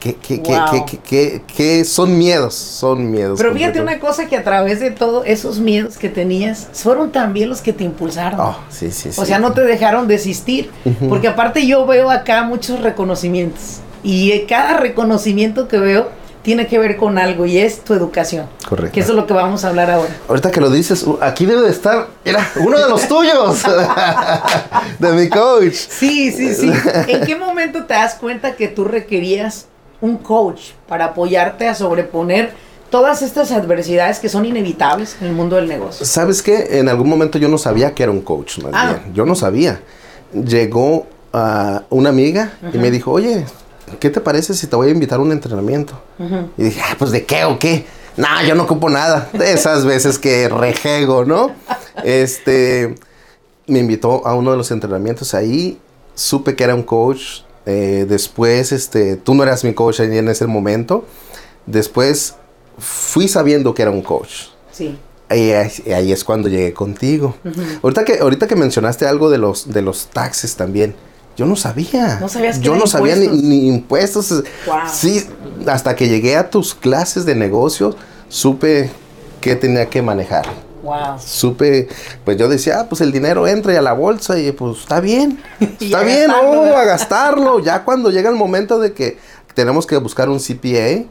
¿Qué, 0.00 0.16
qué, 0.16 0.42
qué, 0.42 0.50
Wow. 0.58 0.64
qué, 0.72 0.84
qué, 0.84 0.98
qué- 0.98 1.42
qué 1.56 1.84
son 1.84 2.18
miedos? 2.18 2.54
Son 2.54 3.08
miedos. 3.10 3.38
Pero 3.40 3.54
fíjate 3.54 3.80
una 3.80 4.00
cosa 4.00 4.26
que 4.26 4.36
a 4.36 4.42
través 4.42 4.80
de 4.80 4.90
todos 4.90 5.22
esos 5.26 5.60
miedos 5.60 5.96
que 5.96 6.08
tenías, 6.10 6.68
fueron 6.72 7.12
también 7.12 7.48
los 7.48 7.60
que 7.60 7.72
te 7.72 7.84
impulsaron. 7.84 8.40
Oh, 8.40 8.56
sí, 8.68 8.90
sí, 8.90 9.12
sí. 9.12 9.20
O 9.20 9.24
sea, 9.24 9.38
no 9.38 9.52
te 9.52 9.60
dejaron 9.62 10.08
desistir. 10.08 10.70
Porque 11.08 11.28
aparte 11.28 11.66
yo 11.66 11.86
veo 11.86 12.10
acá 12.10 12.42
muchos 12.42 12.80
reconocimientos. 12.80 13.78
Y 14.04 14.40
cada 14.42 14.76
reconocimiento 14.76 15.66
que 15.66 15.78
veo 15.78 16.08
tiene 16.42 16.66
que 16.66 16.78
ver 16.78 16.98
con 16.98 17.16
algo 17.16 17.46
y 17.46 17.56
es 17.56 17.82
tu 17.82 17.94
educación. 17.94 18.46
Correcto. 18.68 18.92
Que 18.92 19.00
eso 19.00 19.12
es 19.12 19.16
lo 19.16 19.26
que 19.26 19.32
vamos 19.32 19.64
a 19.64 19.68
hablar 19.70 19.90
ahora. 19.90 20.14
Ahorita 20.28 20.50
que 20.50 20.60
lo 20.60 20.68
dices, 20.68 21.02
uh, 21.04 21.18
aquí 21.22 21.46
debe 21.46 21.62
de 21.62 21.70
estar, 21.70 22.08
era 22.22 22.46
uno 22.56 22.78
de 22.78 22.86
los 22.86 23.08
tuyos, 23.08 23.62
de 24.98 25.12
mi 25.12 25.28
coach. 25.30 25.72
Sí, 25.72 26.30
sí, 26.32 26.54
sí. 26.54 26.70
¿En 27.08 27.24
qué 27.24 27.34
momento 27.34 27.84
te 27.84 27.94
das 27.94 28.14
cuenta 28.16 28.56
que 28.56 28.68
tú 28.68 28.84
requerías 28.84 29.66
un 30.02 30.18
coach 30.18 30.72
para 30.86 31.06
apoyarte 31.06 31.66
a 31.66 31.74
sobreponer 31.74 32.52
todas 32.90 33.22
estas 33.22 33.50
adversidades 33.50 34.18
que 34.18 34.28
son 34.28 34.44
inevitables 34.44 35.16
en 35.22 35.28
el 35.28 35.32
mundo 35.32 35.56
del 35.56 35.66
negocio? 35.66 36.04
¿Sabes 36.04 36.42
qué? 36.42 36.78
En 36.78 36.90
algún 36.90 37.08
momento 37.08 37.38
yo 37.38 37.48
no 37.48 37.56
sabía 37.56 37.94
que 37.94 38.02
era 38.02 38.12
un 38.12 38.20
coach, 38.20 38.58
más 38.58 38.72
Ah. 38.74 38.98
bien. 39.02 39.14
Yo 39.14 39.24
no 39.24 39.34
sabía. 39.34 39.80
Llegó 40.34 41.06
ah, 41.32 41.84
una 41.88 42.10
amiga 42.10 42.52
y 42.70 42.76
me 42.76 42.90
dijo, 42.90 43.12
oye, 43.12 43.46
¿qué 43.98 44.10
te 44.10 44.20
parece 44.20 44.54
si 44.54 44.66
te 44.66 44.76
voy 44.76 44.88
a 44.88 44.90
invitar 44.90 45.18
a 45.18 45.22
un 45.22 45.32
entrenamiento? 45.32 46.00
Y 46.56 46.64
dije, 46.64 46.80
ah, 46.84 46.96
pues 46.98 47.10
¿de 47.10 47.24
qué 47.24 47.44
o 47.44 47.58
qué? 47.58 47.86
No, 48.16 48.26
yo 48.46 48.54
no 48.54 48.64
ocupo 48.64 48.88
nada. 48.90 49.28
De 49.32 49.52
esas 49.52 49.84
veces 49.84 50.18
que 50.18 50.48
rejego, 50.48 51.24
¿no? 51.24 51.50
Este, 52.04 52.94
me 53.66 53.80
invitó 53.80 54.26
a 54.26 54.34
uno 54.34 54.52
de 54.52 54.56
los 54.56 54.70
entrenamientos 54.70 55.34
ahí 55.34 55.80
supe 56.14 56.56
que 56.56 56.64
era 56.64 56.74
un 56.74 56.82
coach. 56.82 57.42
Eh, 57.66 58.06
después, 58.08 58.72
este, 58.72 59.16
tú 59.16 59.34
no 59.34 59.42
eras 59.42 59.64
mi 59.64 59.74
coach 59.74 60.00
ahí 60.00 60.16
en 60.16 60.28
ese 60.28 60.46
momento. 60.46 61.04
Después 61.66 62.34
fui 62.78 63.28
sabiendo 63.28 63.74
que 63.74 63.82
era 63.82 63.90
un 63.90 64.02
coach. 64.02 64.48
Sí. 64.70 64.98
Y 65.30 65.50
ahí, 65.50 66.12
es 66.12 66.22
cuando 66.22 66.48
llegué 66.48 66.72
contigo. 66.72 67.34
ahorita, 67.82 68.04
que, 68.04 68.18
ahorita 68.18 68.46
que 68.46 68.56
mencionaste 68.56 69.06
algo 69.06 69.30
de 69.30 69.38
los, 69.38 69.72
de 69.72 69.82
los 69.82 70.06
taxes 70.06 70.56
también. 70.56 70.94
Yo 71.36 71.46
no 71.46 71.56
sabía. 71.56 72.18
No 72.20 72.28
sabías 72.28 72.60
Yo 72.60 72.76
no 72.76 72.86
sabía 72.86 73.16
ni, 73.16 73.68
impuestos. 73.68 74.44
Sí, 74.92 75.26
hasta 75.66 75.96
que 75.96 76.08
llegué 76.08 76.36
a 76.36 76.50
tus 76.50 76.74
clases 76.74 77.24
de 77.24 77.34
negocios, 77.34 77.96
supe 78.28 78.90
que 79.40 79.56
tenía 79.56 79.86
que 79.86 80.00
manejar. 80.02 80.46
Wow. 80.82 81.18
Supe, 81.18 81.88
pues 82.24 82.36
yo 82.36 82.48
decía, 82.48 82.80
ah, 82.80 82.86
pues 82.88 83.00
el 83.00 83.10
dinero 83.10 83.46
entra 83.46 83.72
y 83.72 83.76
a 83.76 83.82
la 83.82 83.94
bolsa 83.94 84.38
y 84.38 84.52
pues 84.52 84.80
está 84.80 85.00
bien. 85.00 85.42
está 85.80 86.02
bien, 86.02 86.30
oh, 86.30 86.76
a 86.76 86.84
gastarlo. 86.84 87.58
ya 87.60 87.84
cuando 87.84 88.10
llega 88.10 88.28
el 88.28 88.36
momento 88.36 88.78
de 88.78 88.92
que 88.92 89.18
tenemos 89.54 89.86
que 89.86 89.96
buscar 89.96 90.28
un 90.28 90.38
CPA, 90.38 91.04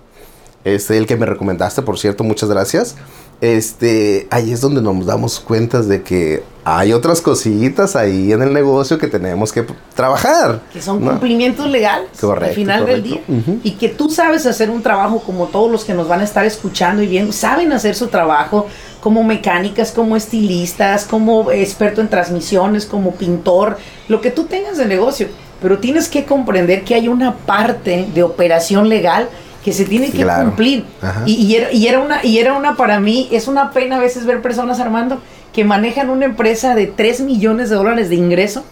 este, 0.63 0.97
el 0.97 1.05
que 1.05 1.17
me 1.17 1.25
recomendaste, 1.25 1.81
por 1.81 1.97
cierto, 1.99 2.23
muchas 2.23 2.49
gracias 2.49 2.95
este, 3.43 4.25
ahí 4.29 4.53
es 4.53 4.61
donde 4.61 4.81
nos 4.81 5.05
damos 5.05 5.41
cuenta 5.41 5.81
de 5.81 6.01
que 6.01 6.43
hay 6.63 6.93
otras 6.93 7.19
cosillitas 7.19 7.97
ahí 7.97 8.31
en 8.31 8.41
el 8.41 8.53
negocio 8.53 8.97
que 8.97 9.07
tenemos 9.07 9.51
que 9.51 9.65
trabajar. 9.93 10.61
Que 10.71 10.81
son 10.81 11.01
cumplimientos 11.01 11.69
legales 11.69 12.07
al 12.23 12.51
final 12.51 12.85
del 12.85 13.03
día. 13.03 13.19
Y 13.61 13.71
que 13.71 13.89
tú 13.89 14.09
sabes 14.09 14.45
hacer 14.45 14.69
un 14.69 14.81
trabajo 14.81 15.19
como 15.19 15.47
todos 15.47 15.69
los 15.69 15.83
que 15.83 15.93
nos 15.93 16.07
van 16.07 16.21
a 16.21 16.23
estar 16.23 16.45
escuchando 16.45 17.03
y 17.03 17.07
viendo, 17.07 17.33
saben 17.33 17.73
hacer 17.73 17.95
su 17.95 18.07
trabajo 18.07 18.67
como 19.01 19.25
mecánicas, 19.25 19.91
como 19.91 20.15
estilistas, 20.15 21.03
como 21.03 21.51
experto 21.51 21.99
en 21.99 22.07
transmisiones, 22.07 22.85
como 22.85 23.11
pintor, 23.11 23.77
lo 24.07 24.21
que 24.21 24.31
tú 24.31 24.45
tengas 24.45 24.77
de 24.77 24.85
negocio. 24.85 25.27
Pero 25.61 25.79
tienes 25.79 26.07
que 26.07 26.23
comprender 26.23 26.85
que 26.85 26.95
hay 26.95 27.09
una 27.09 27.35
parte 27.35 28.07
de 28.13 28.23
operación 28.23 28.87
legal 28.87 29.27
que 29.63 29.73
se 29.73 29.85
tiene 29.85 30.11
que 30.11 30.25
cumplir. 30.25 30.85
Y, 31.25 31.55
era, 31.55 31.99
una, 31.99 32.23
y 32.23 32.39
era 32.39 32.53
una, 32.53 32.75
para 32.75 32.99
mí, 32.99 33.29
es 33.31 33.47
una 33.47 33.71
pena 33.71 33.97
a 33.97 33.99
veces 33.99 34.25
ver 34.25 34.41
personas, 34.41 34.79
Armando, 34.79 35.21
que 35.53 35.63
manejan 35.63 36.09
una 36.09 36.25
empresa 36.25 36.75
de 36.75 36.87
3 36.87 37.21
millones 37.21 37.69
de 37.69 37.75
dólares 37.75 38.09
de 38.09 38.15
ingreso, 38.15 38.63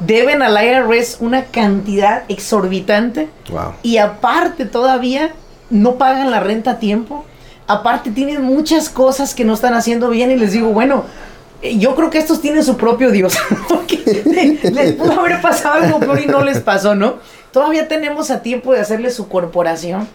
deben 0.00 0.42
al 0.42 0.62
IRS 0.62 1.18
una 1.20 1.44
cantidad 1.44 2.24
exorbitante 2.28 3.28
y 3.82 3.96
aparte 3.96 4.64
todavía 4.66 5.32
no 5.70 5.94
pagan 5.94 6.30
la 6.30 6.40
renta 6.40 6.72
a 6.72 6.78
tiempo. 6.78 7.24
Aparte 7.66 8.10
tienen 8.10 8.42
muchas 8.42 8.88
cosas 8.88 9.34
que 9.34 9.44
no 9.44 9.54
están 9.54 9.74
haciendo 9.74 10.08
bien 10.08 10.30
y 10.30 10.36
les 10.36 10.52
digo, 10.52 10.68
bueno, 10.70 11.04
yo 11.62 11.94
creo 11.94 12.10
que 12.10 12.18
estos 12.18 12.40
tienen 12.40 12.62
su 12.64 12.76
propio 12.76 13.10
Dios. 13.10 13.36
les 14.62 14.92
pudo 14.94 15.20
haber 15.20 15.40
pasado 15.40 15.82
algo 15.84 15.98
peor 16.00 16.20
y 16.22 16.26
no 16.26 16.42
les 16.44 16.60
pasó, 16.60 16.94
¿no? 16.94 17.16
Todavía 17.52 17.88
tenemos 17.88 18.30
a 18.30 18.42
tiempo 18.42 18.72
de 18.72 18.80
hacerles 18.80 19.14
su 19.14 19.28
corporación, 19.28 20.06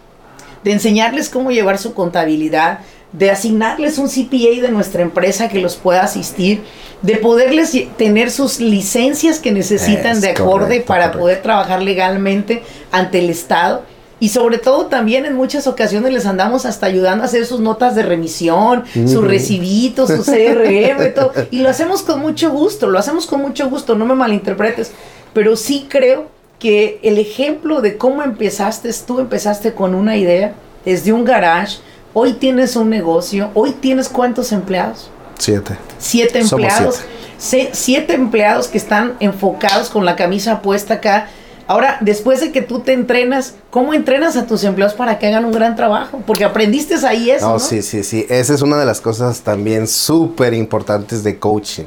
de 0.62 0.72
enseñarles 0.72 1.28
cómo 1.28 1.50
llevar 1.50 1.78
su 1.78 1.92
contabilidad, 1.94 2.80
de 3.12 3.30
asignarles 3.30 3.98
un 3.98 4.08
CPA 4.08 4.62
de 4.62 4.70
nuestra 4.70 5.02
empresa 5.02 5.48
que 5.48 5.60
los 5.60 5.76
pueda 5.76 6.02
asistir, 6.02 6.62
de 7.02 7.16
poderles 7.16 7.72
tener 7.96 8.30
sus 8.30 8.60
licencias 8.60 9.38
que 9.38 9.52
necesitan 9.52 10.20
de 10.20 10.30
acorde 10.30 10.80
para 10.80 11.12
poder 11.12 11.42
trabajar 11.42 11.82
legalmente 11.82 12.62
ante 12.90 13.18
el 13.18 13.30
Estado. 13.30 13.84
Y 14.24 14.30
sobre 14.30 14.56
todo 14.56 14.86
también 14.86 15.26
en 15.26 15.36
muchas 15.36 15.66
ocasiones 15.66 16.10
les 16.10 16.24
andamos 16.24 16.64
hasta 16.64 16.86
ayudando 16.86 17.24
a 17.24 17.26
hacer 17.26 17.44
sus 17.44 17.60
notas 17.60 17.94
de 17.94 18.02
remisión, 18.02 18.84
sus 18.94 19.22
recibitos, 19.22 20.08
su 20.08 20.24
CRM, 20.24 21.12
todo. 21.14 21.32
Y 21.50 21.58
lo 21.58 21.68
hacemos 21.68 22.00
con 22.00 22.20
mucho 22.20 22.50
gusto, 22.50 22.86
lo 22.86 22.98
hacemos 22.98 23.26
con 23.26 23.42
mucho 23.42 23.68
gusto, 23.68 23.94
no 23.96 24.06
me 24.06 24.14
malinterpretes. 24.14 24.92
Pero 25.34 25.56
sí 25.56 25.88
creo 25.90 26.28
que 26.58 27.00
el 27.02 27.18
ejemplo 27.18 27.82
de 27.82 27.98
cómo 27.98 28.22
empezaste, 28.22 28.90
tú 29.06 29.20
empezaste 29.20 29.74
con 29.74 29.94
una 29.94 30.16
idea 30.16 30.54
desde 30.86 31.12
un 31.12 31.26
garage, 31.26 31.80
hoy 32.14 32.32
tienes 32.32 32.76
un 32.76 32.88
negocio, 32.88 33.50
hoy 33.52 33.72
tienes 33.72 34.08
cuántos 34.08 34.52
empleados? 34.52 35.10
Siete. 35.38 35.76
Siete 35.98 36.38
empleados. 36.38 37.02
Siete. 37.36 38.14
empleados 38.14 38.68
que 38.68 38.78
están 38.78 39.16
enfocados 39.20 39.90
con 39.90 40.06
la 40.06 40.16
camisa 40.16 40.62
puesta 40.62 40.94
acá. 40.94 41.28
Ahora, 41.66 41.98
después 42.00 42.40
de 42.40 42.52
que 42.52 42.62
tú 42.62 42.80
te 42.80 42.92
entrenas, 42.92 43.54
¿cómo 43.70 43.94
entrenas 43.94 44.36
a 44.36 44.46
tus 44.46 44.64
empleados 44.64 44.94
para 44.94 45.18
que 45.18 45.26
hagan 45.26 45.44
un 45.44 45.52
gran 45.52 45.76
trabajo? 45.76 46.22
Porque 46.26 46.44
aprendiste 46.44 46.94
ahí 47.06 47.30
eso. 47.30 47.48
No, 47.48 47.58
sí, 47.58 47.82
sí, 47.82 48.02
sí. 48.04 48.26
Esa 48.28 48.54
es 48.54 48.62
una 48.62 48.78
de 48.78 48.86
las 48.86 49.00
cosas 49.00 49.40
también 49.40 49.86
súper 49.86 50.54
importantes 50.54 51.24
de 51.24 51.38
coaching, 51.38 51.84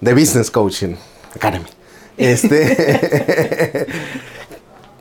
de 0.00 0.14
business 0.14 0.50
coaching 0.50 0.94
academy. 1.34 1.66
Este. 2.16 3.86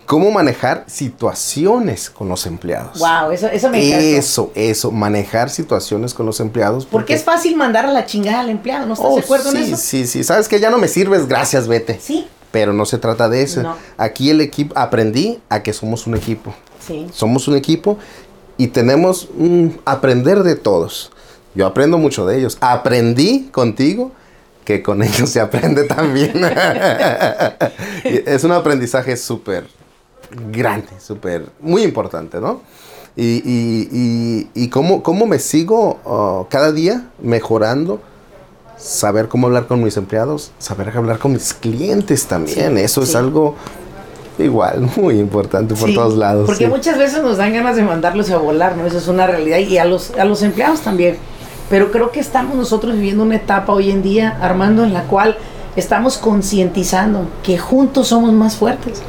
cómo 0.05 0.31
manejar 0.31 0.83
situaciones 0.87 2.09
con 2.09 2.29
los 2.29 2.45
empleados. 2.45 2.99
Wow, 2.99 3.31
eso, 3.31 3.47
eso 3.47 3.69
me 3.69 3.85
encanta. 3.85 4.05
Eso, 4.05 4.51
eso, 4.53 4.91
manejar 4.91 5.49
situaciones 5.49 6.13
con 6.13 6.25
los 6.25 6.39
empleados. 6.39 6.85
Porque, 6.85 7.13
es 7.13 7.23
fácil 7.23 7.55
mandar 7.55 7.85
a 7.85 7.91
la 7.91 8.05
chingada 8.05 8.41
al 8.41 8.49
empleado, 8.49 8.85
¿no 8.85 8.93
estás 8.93 9.09
de 9.09 9.15
oh, 9.15 9.19
acuerdo 9.19 9.49
en 9.51 9.57
eso? 9.57 9.77
Sí, 9.77 10.05
sí, 10.05 10.23
sabes 10.23 10.47
que 10.47 10.59
ya 10.59 10.69
no 10.69 10.77
me 10.77 10.87
sirves, 10.87 11.27
gracias, 11.27 11.67
vete. 11.67 11.99
Sí. 11.99 12.27
Pero 12.53 12.71
no 12.71 12.85
se 12.85 12.99
trata 12.99 13.29
de 13.29 13.41
eso. 13.41 13.75
Aquí 13.97 14.29
el 14.29 14.39
equipo, 14.39 14.77
aprendí 14.77 15.39
a 15.49 15.63
que 15.63 15.73
somos 15.73 16.05
un 16.05 16.15
equipo. 16.15 16.53
Sí. 16.79 17.07
Somos 17.11 17.47
un 17.47 17.55
equipo 17.55 17.97
y 18.57 18.67
tenemos 18.67 19.27
un 19.35 19.81
aprender 19.85 20.43
de 20.43 20.55
todos. 20.55 21.11
Yo 21.55 21.65
aprendo 21.65 21.97
mucho 21.97 22.27
de 22.27 22.37
ellos. 22.37 22.59
Aprendí 22.61 23.49
contigo 23.51 24.11
que 24.65 24.83
con 24.83 25.01
ellos 25.03 25.31
se 25.31 25.39
aprende 25.39 25.85
también. 25.85 26.33
es 28.03 28.43
un 28.43 28.51
aprendizaje 28.51 29.17
súper 29.17 29.65
grande, 30.51 30.99
súper, 30.99 31.47
muy 31.59 31.81
importante, 31.81 32.39
¿no? 32.39 32.61
Y, 33.15 33.41
y, 33.43 34.49
y, 34.53 34.69
cómo, 34.69 35.01
cómo, 35.01 35.25
me 35.25 35.39
sigo 35.39 35.99
uh, 36.05 36.47
cada 36.49 36.71
día 36.71 37.09
mejorando, 37.19 37.99
saber 38.77 39.27
cómo 39.27 39.47
hablar 39.47 39.67
con 39.67 39.83
mis 39.83 39.97
empleados, 39.97 40.51
saber 40.59 40.89
hablar 40.95 41.19
con 41.19 41.33
mis 41.33 41.53
clientes 41.53 42.25
también. 42.25 42.77
Eso 42.77 43.03
es 43.03 43.15
algo 43.15 43.55
igual, 44.39 44.89
muy 44.97 45.19
importante 45.19 45.75
por 45.75 45.93
todos 45.93 46.15
lados. 46.17 46.45
Porque 46.45 46.67
muchas 46.67 46.97
veces 46.97 47.21
nos 47.21 47.37
dan 47.37 47.53
ganas 47.53 47.75
de 47.75 47.83
mandarlos 47.83 48.29
a 48.31 48.37
volar, 48.37 48.77
¿no? 48.77 48.85
Eso 48.85 48.97
es 48.97 49.07
una 49.07 49.27
realidad. 49.27 49.59
Y 49.59 49.77
a 49.77 49.85
los, 49.85 50.11
a 50.11 50.25
los 50.25 50.41
empleados 50.43 50.81
también 50.81 51.17
pero 51.69 51.91
creo 51.91 52.11
que 52.11 52.19
estamos 52.19 52.55
nosotros 52.55 52.93
viviendo 52.93 53.23
una 53.23 53.37
etapa 53.37 53.73
hoy 53.73 53.89
en 53.89 54.03
día, 54.03 54.37
Armando, 54.41 54.83
en 54.83 54.93
la 54.93 55.03
cual 55.03 55.37
estamos 55.75 56.17
concientizando 56.17 57.25
que 57.41 57.57
juntos 57.57 58.09
somos 58.09 58.31
más 58.31 58.57
fuertes. 58.57 59.01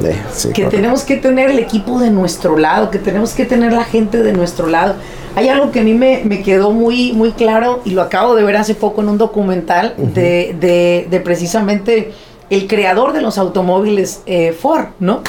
que 0.54 0.64
tenemos 0.66 1.02
que 1.02 1.16
tener 1.16 1.50
el 1.50 1.58
equipo 1.58 1.98
de 1.98 2.10
nuestro 2.10 2.56
lado, 2.56 2.90
que 2.90 2.98
tenemos 2.98 3.34
que 3.34 3.44
tener 3.44 3.72
la 3.72 3.84
gente 3.84 4.22
de 4.22 4.32
nuestro 4.32 4.66
lado. 4.66 4.94
Hay 5.36 5.48
algo 5.48 5.72
que 5.72 5.80
a 5.80 5.82
mí 5.82 5.94
me, 5.94 6.22
me 6.24 6.42
quedó 6.42 6.70
muy, 6.70 7.12
muy 7.12 7.32
claro 7.32 7.80
y 7.84 7.90
lo 7.90 8.02
acabo 8.02 8.34
de 8.36 8.44
ver 8.44 8.56
hace 8.56 8.74
poco 8.74 9.02
en 9.02 9.08
un 9.08 9.18
documental 9.18 9.94
de, 9.96 10.56
de, 10.60 11.08
de, 11.10 11.20
precisamente 11.20 12.12
el 12.50 12.68
creador 12.68 13.12
de 13.12 13.20
los 13.20 13.36
automóviles 13.38 14.22
eh, 14.26 14.52
Ford, 14.52 14.88
¿no? 15.00 15.22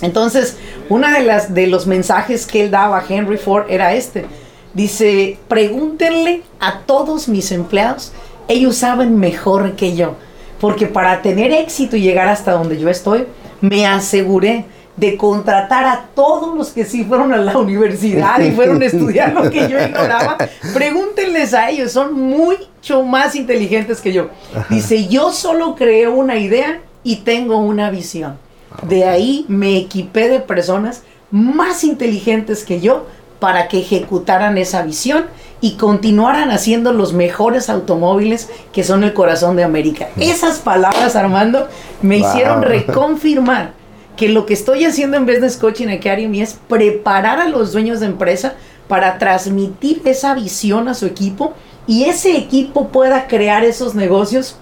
Entonces, 0.00 0.56
una 0.88 1.18
de 1.18 1.24
las 1.24 1.52
de 1.52 1.66
los 1.66 1.86
mensajes 1.86 2.46
que 2.46 2.64
él 2.64 2.70
daba 2.70 2.98
a 2.98 3.04
Henry 3.06 3.36
Ford 3.36 3.66
era 3.68 3.92
este. 3.94 4.24
Dice, 4.72 5.38
pregúntenle 5.48 6.42
a 6.58 6.80
todos 6.80 7.28
mis 7.28 7.52
empleados, 7.52 8.12
ellos 8.48 8.76
saben 8.76 9.18
mejor 9.18 9.72
que 9.72 9.94
yo, 9.94 10.14
porque 10.60 10.86
para 10.86 11.20
tener 11.20 11.52
éxito 11.52 11.96
y 11.96 12.00
llegar 12.00 12.28
hasta 12.28 12.52
donde 12.52 12.78
yo 12.78 12.88
estoy, 12.88 13.26
me 13.60 13.86
aseguré 13.86 14.64
de 14.96 15.16
contratar 15.16 15.84
a 15.84 16.06
todos 16.14 16.56
los 16.56 16.70
que 16.70 16.84
sí 16.84 17.04
fueron 17.04 17.32
a 17.32 17.38
la 17.38 17.56
universidad 17.56 18.38
y 18.40 18.50
fueron 18.52 18.82
a 18.82 18.86
estudiar 18.86 19.32
lo 19.32 19.50
que 19.50 19.68
yo 19.68 19.80
ignoraba. 19.80 20.36
Pregúntenles 20.74 21.54
a 21.54 21.70
ellos, 21.70 21.92
son 21.92 22.14
mucho 22.14 23.02
más 23.02 23.34
inteligentes 23.34 24.00
que 24.00 24.12
yo. 24.12 24.28
Dice, 24.68 25.08
yo 25.08 25.32
solo 25.32 25.74
creé 25.74 26.08
una 26.08 26.36
idea 26.36 26.80
y 27.02 27.16
tengo 27.16 27.58
una 27.58 27.90
visión. 27.90 28.36
De 28.82 29.04
ahí 29.04 29.44
me 29.48 29.76
equipé 29.76 30.28
de 30.28 30.40
personas 30.40 31.02
más 31.30 31.84
inteligentes 31.84 32.64
que 32.64 32.80
yo 32.80 33.06
para 33.40 33.68
que 33.68 33.80
ejecutaran 33.80 34.56
esa 34.58 34.82
visión 34.82 35.24
y 35.60 35.76
continuaran 35.76 36.50
haciendo 36.50 36.92
los 36.92 37.12
mejores 37.12 37.70
automóviles 37.70 38.50
que 38.72 38.84
son 38.84 39.04
el 39.04 39.14
corazón 39.14 39.56
de 39.56 39.64
América. 39.64 40.08
Esas 40.18 40.58
palabras, 40.58 41.16
Armando, 41.16 41.68
me 42.02 42.18
hicieron 42.18 42.62
reconfirmar 42.62 43.72
que 44.16 44.28
lo 44.28 44.46
que 44.46 44.54
estoy 44.54 44.84
haciendo 44.84 45.16
en 45.16 45.26
Business 45.26 45.56
Coaching 45.56 45.88
Academy 45.88 46.42
es 46.42 46.58
preparar 46.68 47.40
a 47.40 47.48
los 47.48 47.72
dueños 47.72 48.00
de 48.00 48.06
empresa 48.06 48.54
para 48.88 49.18
transmitir 49.18 50.02
esa 50.04 50.34
visión 50.34 50.88
a 50.88 50.94
su 50.94 51.06
equipo 51.06 51.54
y 51.86 52.04
ese 52.04 52.36
equipo 52.36 52.88
pueda 52.88 53.26
crear 53.26 53.64
esos 53.64 53.94
negocios 53.94 54.56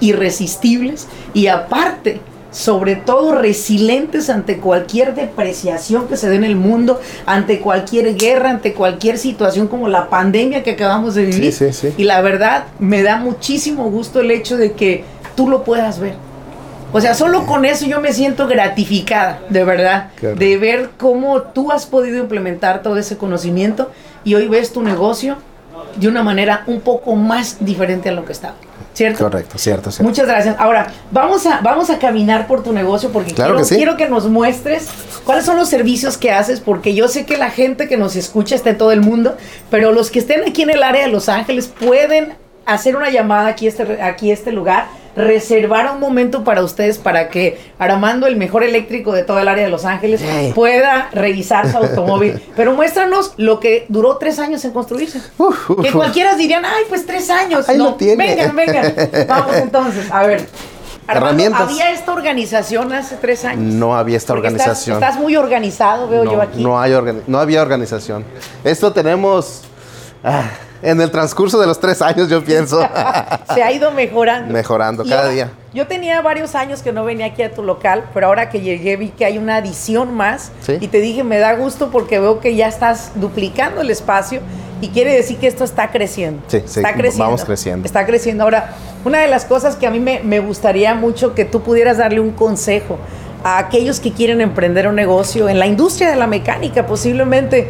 irresistibles 0.00 1.06
y 1.34 1.46
aparte 1.46 2.20
sobre 2.50 2.96
todo 2.96 3.34
resilientes 3.34 4.30
ante 4.30 4.56
cualquier 4.58 5.14
depreciación 5.14 6.08
que 6.08 6.16
se 6.16 6.30
dé 6.30 6.36
en 6.36 6.44
el 6.44 6.56
mundo, 6.56 7.00
ante 7.26 7.60
cualquier 7.60 8.16
guerra, 8.16 8.48
ante 8.48 8.72
cualquier 8.72 9.18
situación 9.18 9.68
como 9.68 9.88
la 9.88 10.08
pandemia 10.08 10.62
que 10.62 10.70
acabamos 10.70 11.14
de 11.14 11.26
vivir. 11.26 11.54
Y 11.98 12.04
la 12.04 12.22
verdad, 12.22 12.64
me 12.78 13.02
da 13.02 13.18
muchísimo 13.18 13.90
gusto 13.90 14.20
el 14.20 14.30
hecho 14.30 14.56
de 14.56 14.72
que 14.72 15.04
tú 15.34 15.50
lo 15.50 15.64
puedas 15.64 16.00
ver. 16.00 16.14
O 16.92 17.00
sea, 17.00 17.14
solo 17.14 17.46
con 17.46 17.64
eso 17.64 17.84
yo 17.86 18.00
me 18.00 18.12
siento 18.12 18.46
gratificada, 18.46 19.40
de 19.50 19.64
verdad, 19.64 20.10
Claro. 20.16 20.36
de 20.36 20.56
ver 20.56 20.90
cómo 20.98 21.42
tú 21.42 21.72
has 21.72 21.86
podido 21.86 22.18
implementar 22.18 22.82
todo 22.82 22.96
ese 22.96 23.16
conocimiento 23.16 23.90
y 24.24 24.34
hoy 24.34 24.48
ves 24.48 24.72
tu 24.72 24.82
negocio 24.82 25.36
de 25.96 26.08
una 26.08 26.22
manera 26.22 26.62
un 26.66 26.80
poco 26.80 27.14
más 27.16 27.58
diferente 27.60 28.08
a 28.08 28.12
lo 28.12 28.24
que 28.24 28.32
estaba. 28.32 28.54
¿Cierto? 28.94 29.24
Correcto, 29.24 29.58
cierto, 29.58 29.90
cierto. 29.90 30.08
Muchas 30.08 30.26
gracias. 30.26 30.56
Ahora, 30.58 30.86
vamos 31.10 31.44
a, 31.44 31.60
vamos 31.60 31.90
a 31.90 31.98
caminar 31.98 32.46
por 32.46 32.62
tu 32.62 32.72
negocio 32.72 33.10
porque 33.10 33.34
Claro 33.34 33.50
quiero, 33.52 33.58
que 33.58 33.68
sí. 33.68 33.76
quiero 33.76 33.96
que 33.98 34.08
nos 34.08 34.26
muestres 34.30 34.88
cuáles 35.26 35.44
son 35.44 35.56
los 35.58 35.68
servicios 35.68 36.16
que 36.16 36.32
haces, 36.32 36.60
porque 36.60 36.94
yo 36.94 37.06
sé 37.08 37.26
que 37.26 37.36
la 37.36 37.50
gente 37.50 37.88
que 37.88 37.98
nos 37.98 38.16
escucha 38.16 38.54
está 38.54 38.70
en 38.70 38.78
todo 38.78 38.92
el 38.92 39.02
mundo, 39.02 39.36
pero 39.70 39.92
los 39.92 40.10
que 40.10 40.18
estén 40.18 40.40
aquí 40.48 40.62
en 40.62 40.70
el 40.70 40.82
área 40.82 41.02
de 41.04 41.12
Los 41.12 41.28
Ángeles 41.28 41.66
pueden 41.78 42.34
hacer 42.64 42.96
una 42.96 43.10
llamada 43.10 43.48
aquí 43.48 43.66
a 43.66 43.68
este, 43.68 44.02
aquí 44.02 44.30
este 44.30 44.50
lugar, 44.50 44.86
reservar 45.16 45.90
un 45.92 45.98
momento 45.98 46.44
para 46.44 46.62
ustedes 46.62 46.98
para 46.98 47.28
que 47.30 47.58
Armando, 47.78 48.26
el 48.26 48.36
mejor 48.36 48.62
eléctrico 48.62 49.12
de 49.12 49.24
todo 49.24 49.38
el 49.38 49.48
área 49.48 49.64
de 49.64 49.70
Los 49.70 49.84
Ángeles, 49.84 50.22
pueda 50.54 51.08
revisar 51.12 51.70
su 51.70 51.76
automóvil. 51.78 52.40
Pero 52.56 52.74
muéstranos 52.74 53.32
lo 53.38 53.58
que 53.58 53.86
duró 53.88 54.18
tres 54.18 54.38
años 54.38 54.64
en 54.64 54.72
construirse. 54.72 55.20
Uf, 55.38 55.70
uf, 55.70 55.82
Que 55.82 55.90
cualquiera 55.90 56.36
dirían, 56.36 56.64
ay, 56.64 56.84
pues 56.88 57.06
tres 57.06 57.30
años. 57.30 57.68
Ahí 57.68 57.78
no, 57.78 57.84
lo 57.84 57.94
tiene. 57.94 58.36
vengan, 58.36 58.54
vengan. 58.54 58.94
Vamos 59.26 59.56
entonces, 59.62 60.10
a 60.10 60.26
ver. 60.26 60.46
Armando, 61.08 61.28
Herramientas. 61.28 61.62
¿Había 61.62 61.90
esta 61.92 62.12
organización 62.12 62.92
hace 62.92 63.16
tres 63.16 63.44
años? 63.44 63.74
No 63.74 63.96
había 63.96 64.16
esta 64.16 64.34
Porque 64.34 64.48
organización. 64.48 64.96
Estás, 64.96 65.10
estás 65.10 65.22
muy 65.22 65.36
organizado, 65.36 66.08
veo 66.08 66.24
yo 66.24 66.42
aquí. 66.42 66.62
no 66.62 66.80
hay 66.80 66.92
no 67.28 67.38
había 67.38 67.62
organización. 67.62 68.24
Esto 68.64 68.92
tenemos 68.92 69.62
ah, 70.24 70.44
en 70.82 71.00
el 71.00 71.10
transcurso 71.10 71.58
de 71.60 71.66
los 71.66 71.80
tres 71.80 72.02
años, 72.02 72.28
yo 72.28 72.44
pienso. 72.44 72.80
Se 73.54 73.62
ha 73.62 73.72
ido 73.72 73.90
mejorando. 73.92 74.52
Mejorando 74.52 75.04
Y 75.04 75.08
cada 75.08 75.22
ahora, 75.22 75.32
día. 75.32 75.50
Yo 75.72 75.86
tenía 75.86 76.20
varios 76.20 76.54
años 76.54 76.82
que 76.82 76.92
no 76.92 77.04
venía 77.04 77.26
aquí 77.26 77.42
a 77.42 77.52
tu 77.52 77.62
local, 77.62 78.04
pero 78.14 78.26
ahora 78.28 78.48
que 78.50 78.60
llegué 78.60 78.96
vi 78.96 79.08
que 79.08 79.24
hay 79.24 79.38
una 79.38 79.56
adición 79.56 80.14
más. 80.14 80.52
Sí. 80.60 80.78
Y 80.80 80.88
te 80.88 81.00
dije, 81.00 81.24
me 81.24 81.38
da 81.38 81.54
gusto 81.54 81.90
porque 81.90 82.20
veo 82.20 82.40
que 82.40 82.54
ya 82.54 82.68
estás 82.68 83.12
duplicando 83.14 83.80
el 83.80 83.90
espacio 83.90 84.40
y 84.80 84.88
quiere 84.88 85.14
decir 85.14 85.38
que 85.38 85.46
esto 85.46 85.64
está 85.64 85.90
creciendo. 85.90 86.42
Sí, 86.48 86.60
sí, 86.66 86.80
está 86.80 86.92
creciendo. 86.92 87.24
vamos 87.24 87.44
creciendo. 87.44 87.86
Está 87.86 88.06
creciendo. 88.06 88.44
Ahora, 88.44 88.74
una 89.04 89.20
de 89.20 89.28
las 89.28 89.44
cosas 89.44 89.76
que 89.76 89.86
a 89.86 89.90
mí 89.90 90.00
me, 90.00 90.20
me 90.20 90.40
gustaría 90.40 90.94
mucho 90.94 91.34
que 91.34 91.44
tú 91.44 91.62
pudieras 91.62 91.96
darle 91.96 92.20
un 92.20 92.32
consejo 92.32 92.98
a 93.42 93.58
aquellos 93.58 94.00
que 94.00 94.12
quieren 94.12 94.40
emprender 94.40 94.88
un 94.88 94.96
negocio 94.96 95.48
en 95.48 95.58
la 95.58 95.66
industria 95.66 96.10
de 96.10 96.16
la 96.16 96.26
mecánica, 96.26 96.86
posiblemente. 96.86 97.68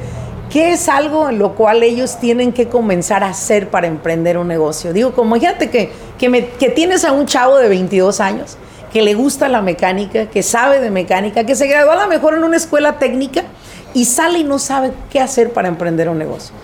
¿Qué 0.50 0.72
es 0.72 0.88
algo 0.88 1.28
en 1.28 1.38
lo 1.38 1.54
cual 1.54 1.82
ellos 1.82 2.18
tienen 2.20 2.52
que 2.52 2.68
comenzar 2.68 3.24
a 3.24 3.28
hacer 3.30 3.68
para 3.68 3.86
emprender 3.88 4.38
un 4.38 4.48
negocio? 4.48 4.92
Digo, 4.92 5.12
como 5.12 5.36
imagínate 5.36 5.70
que, 5.70 5.90
que, 6.18 6.28
me- 6.28 6.46
que 6.48 6.68
tienes 6.70 7.04
a 7.04 7.12
un 7.12 7.26
chavo 7.26 7.56
de 7.58 7.68
22 7.68 8.20
años 8.20 8.56
que 8.92 9.02
le 9.02 9.14
gusta 9.14 9.48
la 9.48 9.60
mecánica, 9.60 10.26
que 10.30 10.42
sabe 10.42 10.80
de 10.80 10.90
mecánica, 10.90 11.44
que 11.44 11.54
se 11.56 11.66
graduó 11.66 11.90
a 11.92 11.96
lo 11.96 12.08
mejor 12.08 12.34
en 12.34 12.44
una 12.44 12.56
escuela 12.56 12.98
técnica 12.98 13.42
y 13.92 14.04
sale 14.04 14.38
y 14.38 14.44
no 14.44 14.58
sabe 14.58 14.92
qué 15.10 15.20
hacer 15.20 15.52
para 15.52 15.68
emprender 15.68 16.08
un 16.08 16.18
negocio. 16.18 16.54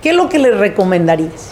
¿Qué 0.00 0.10
es 0.10 0.16
lo 0.16 0.28
que 0.28 0.38
le 0.38 0.52
recomendarías? 0.52 1.50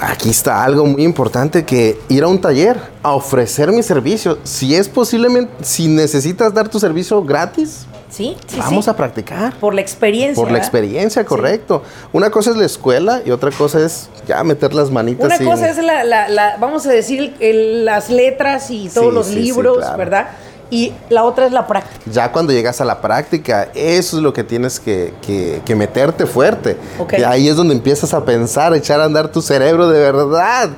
Aquí 0.00 0.30
está 0.30 0.64
algo 0.64 0.84
muy 0.86 1.04
importante 1.04 1.64
que 1.64 2.00
ir 2.08 2.24
a 2.24 2.28
un 2.28 2.40
taller 2.40 2.76
a 3.02 3.12
ofrecer 3.12 3.70
mi 3.70 3.82
servicio. 3.82 4.38
Si 4.42 4.74
es 4.74 4.88
posiblemente, 4.88 5.52
si 5.62 5.86
necesitas 5.88 6.52
dar 6.52 6.68
tu 6.68 6.80
servicio 6.80 7.22
gratis, 7.22 7.86
¿Sí? 8.14 8.36
sí 8.46 8.58
vamos 8.58 8.84
sí. 8.84 8.90
a 8.90 8.96
practicar. 8.96 9.54
Por 9.58 9.74
la 9.74 9.80
experiencia. 9.80 10.40
Por 10.40 10.52
la 10.52 10.58
experiencia, 10.58 11.24
correcto. 11.24 11.82
Una 12.12 12.30
cosa 12.30 12.50
es 12.50 12.56
la 12.56 12.64
escuela 12.64 13.22
y 13.26 13.32
otra 13.32 13.50
cosa 13.50 13.84
es 13.84 14.08
ya 14.28 14.44
meter 14.44 14.72
las 14.72 14.90
manitas. 14.92 15.26
Una 15.40 15.50
cosa 15.50 15.68
es 15.68 15.78
la, 15.78 16.04
la- 16.04 16.28
la- 16.28 16.56
vamos 16.58 16.86
a 16.86 16.90
decir, 16.92 17.34
el- 17.40 17.84
las 17.84 18.10
letras 18.10 18.70
y 18.70 18.88
todos 18.88 19.12
los 19.12 19.30
libros, 19.30 19.78
claro. 19.78 19.98
¿verdad? 19.98 20.28
Y 20.70 20.92
la 21.10 21.24
otra 21.24 21.46
es 21.46 21.52
la 21.52 21.66
práctica. 21.66 22.00
Ya 22.10 22.30
cuando 22.32 22.52
llegas 22.52 22.80
a 22.80 22.84
la 22.84 23.00
práctica, 23.00 23.68
eso 23.74 24.16
es 24.16 24.22
lo 24.22 24.32
que 24.32 24.44
tienes 24.44 24.78
que, 24.80 25.12
que- 25.24 25.60
que 25.64 25.74
meterte 25.74 26.26
fuerte. 26.26 26.76
Y 27.18 27.22
ahí 27.22 27.48
es 27.48 27.56
donde 27.56 27.74
empiezas 27.74 28.14
a 28.14 28.24
pensar, 28.24 28.72
a 28.72 28.76
echar 28.76 29.00
a 29.00 29.04
andar 29.04 29.28
tu 29.28 29.42
cerebro 29.42 29.88
de 29.88 29.98
verdad. 30.00 30.70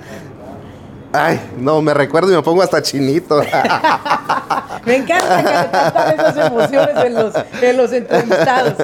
Ay, 1.12 1.40
no, 1.58 1.80
me 1.82 1.94
recuerdo 1.94 2.32
y 2.32 2.36
me 2.36 2.42
pongo 2.42 2.62
hasta 2.62 2.82
chinito. 2.82 3.42
Me 4.84 4.96
encanta 4.96 5.38
que 5.38 5.42
le 5.42 5.70
captan 5.70 6.14
esas 6.14 6.46
emociones 6.46 6.96
en 7.04 7.14
los, 7.14 7.34
en 7.60 7.76
los 7.76 7.92
entrevistados. 7.92 8.74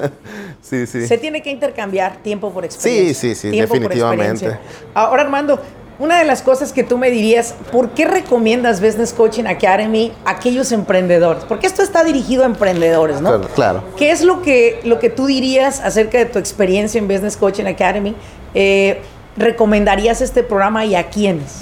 sí, 0.61 0.85
sí. 0.87 1.07
Se 1.07 1.17
tiene 1.17 1.43
que 1.43 1.51
intercambiar 1.51 2.17
tiempo 2.17 2.51
por 2.51 2.65
experiencia. 2.65 3.15
Sí, 3.15 3.35
sí, 3.37 3.51
sí, 3.53 3.57
definitivamente. 3.57 4.47
experiencia. 4.47 4.61
Ahora, 4.95 5.23
Armando, 5.23 5.61
una 6.01 6.19
de 6.19 6.25
las 6.25 6.43
cosas 6.43 6.73
que 6.73 6.83
tú 6.83 6.99
me 6.99 7.11
dirías, 7.11 7.55
¿por 7.71 7.91
qué 7.91 8.07
recomiendas 8.07 8.81
Business 8.81 9.13
Coaching 9.13 9.45
Academy 9.45 10.13
a 10.25 10.33
aquellos 10.33 10.73
emprendedores? 10.73 11.45
Porque 11.45 11.69
esto 11.69 11.83
está 11.83 12.03
dirigido 12.03 12.43
a 12.43 12.47
emprendedores, 12.47 13.21
¿no? 13.21 13.29
Claro, 13.29 13.49
claro. 13.55 13.85
¿Qué 13.97 14.11
es 14.11 14.23
lo 14.23 14.43
que, 14.43 14.81
lo 14.83 14.99
que 14.99 15.11
tú 15.11 15.27
dirías 15.27 15.79
acerca 15.81 16.19
de 16.19 16.27
tu 16.27 16.41
experiencia 16.41 16.99
en 16.99 17.07
Business 17.07 17.37
Coaching 17.37 17.67
Academy? 17.67 18.17
Eh, 18.55 19.01
¿Recomendarías 19.37 20.21
este 20.21 20.43
programa 20.43 20.85
y 20.85 20.97
a 20.97 21.09
quiénes? 21.09 21.61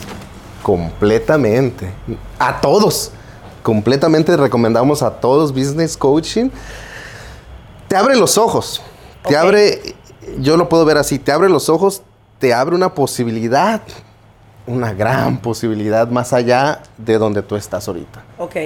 Completamente. 0.63 1.91
A 2.39 2.61
todos. 2.61 3.13
Completamente 3.63 4.37
recomendamos 4.37 5.03
a 5.03 5.11
todos 5.21 5.53
Business 5.53 5.97
Coaching. 5.97 6.51
Te 7.89 7.97
abre 7.97 8.17
los 8.17 8.39
ojos. 8.39 8.83
Te 9.27 9.37
abre, 9.37 9.95
yo 10.39 10.57
lo 10.57 10.69
puedo 10.69 10.85
ver 10.85 10.97
así, 10.97 11.19
te 11.19 11.31
abre 11.33 11.49
los 11.51 11.69
ojos, 11.69 12.03
te 12.39 12.55
abre 12.55 12.75
una 12.75 12.95
posibilidad, 12.95 13.83
una 14.67 14.95
gran 14.95 15.39
posibilidad 15.43 16.09
más 16.09 16.33
allá 16.33 16.81
de 16.97 17.19
donde 17.19 17.43
tú 17.43 17.57
estás 17.57 17.87
ahorita. 17.87 18.23
Ok. 18.39 18.57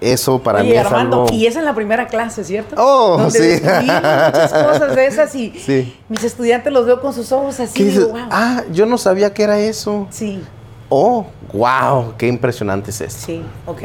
Eso 0.00 0.38
para 0.42 0.62
mí 0.62 0.70
Oye, 0.70 0.80
es 0.80 0.86
Armando, 0.86 1.24
algo... 1.24 1.34
y 1.34 1.46
es 1.46 1.56
en 1.56 1.66
la 1.66 1.74
primera 1.74 2.06
clase, 2.06 2.42
¿cierto? 2.44 2.74
Oh, 2.78 3.18
Donde 3.18 3.58
sí. 3.58 3.62
muchas 3.62 4.50
cosas 4.52 4.96
de 4.96 5.06
esas 5.06 5.34
y 5.34 5.50
Sí. 5.58 5.94
mis 6.08 6.24
estudiantes 6.24 6.72
los 6.72 6.86
veo 6.86 7.02
con 7.02 7.12
sus 7.12 7.30
ojos 7.32 7.60
así. 7.60 7.74
¿Qué 7.74 7.82
y 7.82 7.86
digo, 7.90 8.08
wow. 8.08 8.20
Ah, 8.30 8.62
yo 8.72 8.86
no 8.86 8.96
sabía 8.96 9.34
que 9.34 9.42
era 9.42 9.58
eso. 9.58 10.06
Sí, 10.08 10.42
Oh, 10.90 11.24
wow, 11.52 12.14
qué 12.18 12.26
impresionante 12.26 12.90
es 12.90 13.00
esto. 13.00 13.26
sí, 13.26 13.42
ok. 13.66 13.82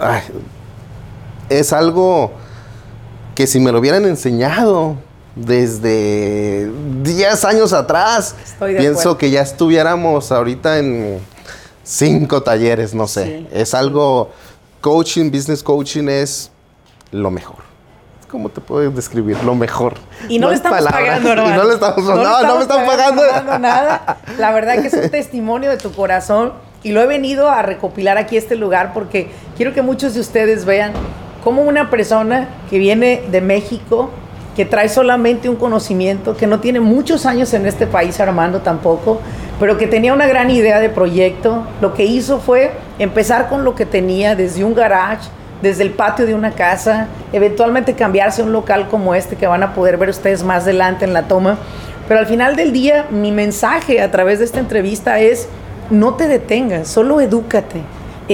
Ay, 0.00 0.22
es 1.48 1.72
algo 1.72 2.32
que 3.34 3.46
si 3.46 3.58
me 3.60 3.70
lo 3.72 3.78
hubieran 3.78 4.04
enseñado 4.04 4.96
desde 5.36 6.70
10 7.02 7.44
años 7.44 7.72
atrás, 7.72 8.34
Estoy 8.44 8.72
de 8.74 8.78
pienso 8.80 9.00
acuerdo. 9.00 9.18
que 9.18 9.30
ya 9.30 9.42
estuviéramos 9.42 10.32
ahorita 10.32 10.78
en 10.78 11.18
cinco 11.84 12.42
talleres, 12.42 12.94
no 12.94 13.06
sé. 13.06 13.24
Sí. 13.24 13.48
Es 13.52 13.72
algo, 13.74 14.30
coaching, 14.80 15.30
business 15.30 15.62
coaching 15.62 16.08
es 16.08 16.50
lo 17.12 17.30
mejor. 17.30 17.69
¿Cómo 18.30 18.48
te 18.48 18.60
puedo 18.60 18.88
describir? 18.90 19.42
Lo 19.44 19.54
mejor. 19.54 19.94
Y 20.28 20.38
no, 20.38 20.46
le 20.46 20.52
hay 20.52 20.56
estamos 20.58 20.78
palabras. 20.78 21.02
pagando, 21.20 21.28
Y 21.28 21.32
hermano. 21.32 21.56
no 21.56 21.64
le 21.68 21.74
estamos, 21.74 22.04
no, 22.04 22.16
le 22.16 22.22
no, 22.22 22.30
estamos 22.36 22.56
me 22.56 22.62
están 22.62 22.86
pagando. 22.86 23.58
nada. 23.58 24.16
La 24.38 24.52
verdad 24.52 24.80
que 24.80 24.86
es 24.86 24.94
un 24.94 25.10
testimonio 25.10 25.70
de 25.70 25.76
tu 25.78 25.90
corazón 25.92 26.52
y 26.84 26.92
lo 26.92 27.00
he 27.02 27.06
venido 27.06 27.50
a 27.50 27.62
recopilar 27.62 28.18
aquí 28.18 28.36
este 28.36 28.54
lugar 28.54 28.92
porque 28.94 29.30
quiero 29.56 29.72
que 29.74 29.82
muchos 29.82 30.14
de 30.14 30.20
ustedes 30.20 30.64
vean 30.64 30.92
cómo 31.42 31.62
una 31.62 31.90
persona 31.90 32.48
que 32.70 32.78
viene 32.78 33.22
de 33.32 33.40
México, 33.40 34.10
que 34.54 34.64
trae 34.64 34.88
solamente 34.88 35.48
un 35.48 35.56
conocimiento, 35.56 36.36
que 36.36 36.46
no 36.46 36.60
tiene 36.60 36.78
muchos 36.80 37.26
años 37.26 37.52
en 37.54 37.66
este 37.66 37.86
país, 37.86 38.20
Armando 38.20 38.60
tampoco, 38.60 39.20
pero 39.58 39.76
que 39.76 39.86
tenía 39.88 40.14
una 40.14 40.26
gran 40.28 40.50
idea 40.50 40.78
de 40.78 40.88
proyecto, 40.88 41.64
lo 41.80 41.94
que 41.94 42.04
hizo 42.04 42.38
fue 42.38 42.70
empezar 42.98 43.48
con 43.48 43.64
lo 43.64 43.74
que 43.74 43.86
tenía 43.86 44.36
desde 44.36 44.62
un 44.64 44.74
garage, 44.74 45.28
desde 45.62 45.82
el 45.82 45.90
patio 45.90 46.26
de 46.26 46.34
una 46.34 46.52
casa, 46.52 47.08
eventualmente 47.32 47.94
cambiarse 47.94 48.42
a 48.42 48.44
un 48.44 48.52
local 48.52 48.88
como 48.88 49.14
este 49.14 49.36
que 49.36 49.46
van 49.46 49.62
a 49.62 49.74
poder 49.74 49.96
ver 49.96 50.08
ustedes 50.08 50.42
más 50.42 50.64
adelante 50.64 51.04
en 51.04 51.12
la 51.12 51.22
toma. 51.22 51.58
Pero 52.08 52.20
al 52.20 52.26
final 52.26 52.56
del 52.56 52.72
día, 52.72 53.06
mi 53.10 53.30
mensaje 53.30 54.00
a 54.00 54.10
través 54.10 54.40
de 54.40 54.44
esta 54.44 54.58
entrevista 54.58 55.20
es, 55.20 55.48
no 55.90 56.14
te 56.14 56.26
detengas, 56.26 56.88
solo 56.88 57.20
edúcate. 57.20 57.82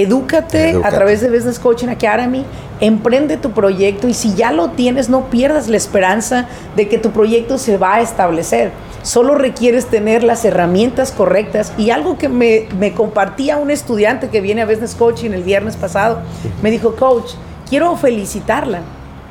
Edúcate, 0.01 0.69
Edúcate. 0.69 0.87
a 0.87 0.97
través 0.97 1.21
de 1.21 1.29
Business 1.29 1.59
Coaching 1.59 1.87
Academy, 1.89 2.45
emprende 2.79 3.35
tu 3.37 3.51
proyecto 3.51 4.07
y 4.07 4.13
si 4.13 4.35
ya 4.35 4.51
lo 4.51 4.69
tienes, 4.69 5.09
no 5.09 5.29
pierdas 5.29 5.67
la 5.67 5.77
esperanza 5.77 6.45
de 6.75 6.87
que 6.87 6.97
tu 6.99 7.11
proyecto 7.11 7.57
se 7.57 7.77
va 7.77 7.95
a 7.95 8.01
establecer. 8.01 8.71
Solo 9.01 9.35
requieres 9.35 9.87
tener 9.87 10.23
las 10.23 10.45
herramientas 10.45 11.11
correctas 11.11 11.73
y 11.77 11.89
algo 11.89 12.17
que 12.17 12.29
me, 12.29 12.67
me 12.77 12.93
compartía 12.93 13.57
un 13.57 13.71
estudiante 13.71 14.29
que 14.29 14.39
viene 14.41 14.61
a 14.61 14.65
Business 14.65 14.93
Coaching 14.95 15.31
el 15.31 15.43
viernes 15.43 15.75
pasado, 15.77 16.19
me 16.61 16.69
dijo, 16.71 16.95
coach, 16.95 17.31
quiero 17.69 17.95
felicitarla. 17.97 18.81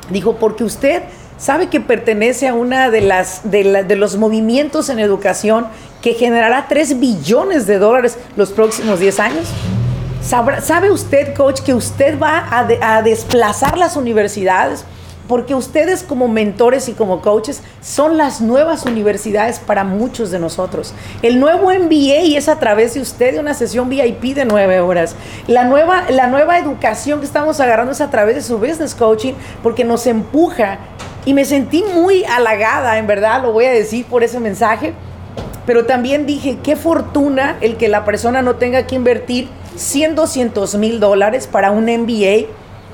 Dijo, 0.09 0.35
porque 0.35 0.63
usted 0.63 1.03
sabe 1.37 1.67
que 1.67 1.79
pertenece 1.79 2.47
a 2.47 2.53
una 2.53 2.89
de 2.89 3.01
las 3.01 3.49
de, 3.51 3.63
la- 3.63 3.83
de 3.83 3.95
los 3.95 4.17
movimientos 4.17 4.89
en 4.89 4.99
educación 4.99 5.67
que 6.01 6.13
generará 6.13 6.65
3 6.67 6.99
billones 6.99 7.67
de 7.67 7.77
dólares 7.77 8.17
los 8.35 8.49
próximos 8.51 8.99
10 8.99 9.19
años. 9.19 9.47
¿Sabe 10.27 10.91
usted, 10.91 11.33
coach, 11.33 11.61
que 11.61 11.73
usted 11.73 12.19
va 12.19 12.39
a, 12.39 12.97
a 12.97 13.01
desplazar 13.01 13.77
las 13.77 13.95
universidades? 13.95 14.83
porque 15.29 15.55
ustedes 15.55 16.03
como 16.03 16.29
mentores 16.29 16.87
y 16.87 16.93
como 16.93 17.21
coaches 17.21 17.61
son 17.81 18.15
las 18.15 18.39
nuevas 18.39 18.85
universidades 18.85 19.59
para 19.59 19.83
muchos 19.83 20.31
de 20.31 20.39
nosotros. 20.39 20.93
El 21.21 21.41
nuevo 21.41 21.69
MBA 21.69 22.37
es 22.37 22.47
a 22.47 22.59
través 22.59 22.93
de 22.93 23.01
usted 23.01 23.33
de 23.33 23.39
una 23.41 23.53
sesión 23.53 23.89
VIP 23.89 24.35
de 24.35 24.45
nueve 24.45 24.79
horas. 24.79 25.15
La 25.47 25.65
nueva, 25.65 26.09
la 26.09 26.27
nueva 26.27 26.57
educación 26.57 27.19
que 27.19 27.25
estamos 27.25 27.59
agarrando 27.59 27.91
es 27.91 27.99
a 27.99 28.09
través 28.09 28.35
de 28.35 28.41
su 28.41 28.57
business 28.57 28.95
coaching 28.95 29.33
porque 29.61 29.83
nos 29.83 30.07
empuja 30.07 30.79
y 31.25 31.33
me 31.33 31.43
sentí 31.43 31.83
muy 31.93 32.23
halagada, 32.23 32.97
en 32.97 33.05
verdad, 33.05 33.41
lo 33.41 33.51
voy 33.51 33.65
a 33.65 33.71
decir 33.71 34.05
por 34.05 34.23
ese 34.23 34.39
mensaje. 34.39 34.93
Pero 35.65 35.85
también 35.85 36.25
dije, 36.25 36.59
qué 36.63 36.77
fortuna 36.77 37.57
el 37.59 37.75
que 37.75 37.89
la 37.89 38.05
persona 38.05 38.41
no 38.41 38.55
tenga 38.55 38.87
que 38.87 38.95
invertir 38.95 39.49
100, 39.77 40.15
200 40.15 40.75
mil 40.75 40.99
dólares 40.99 41.47
para 41.47 41.71
un 41.71 41.85
MBA 41.85 42.47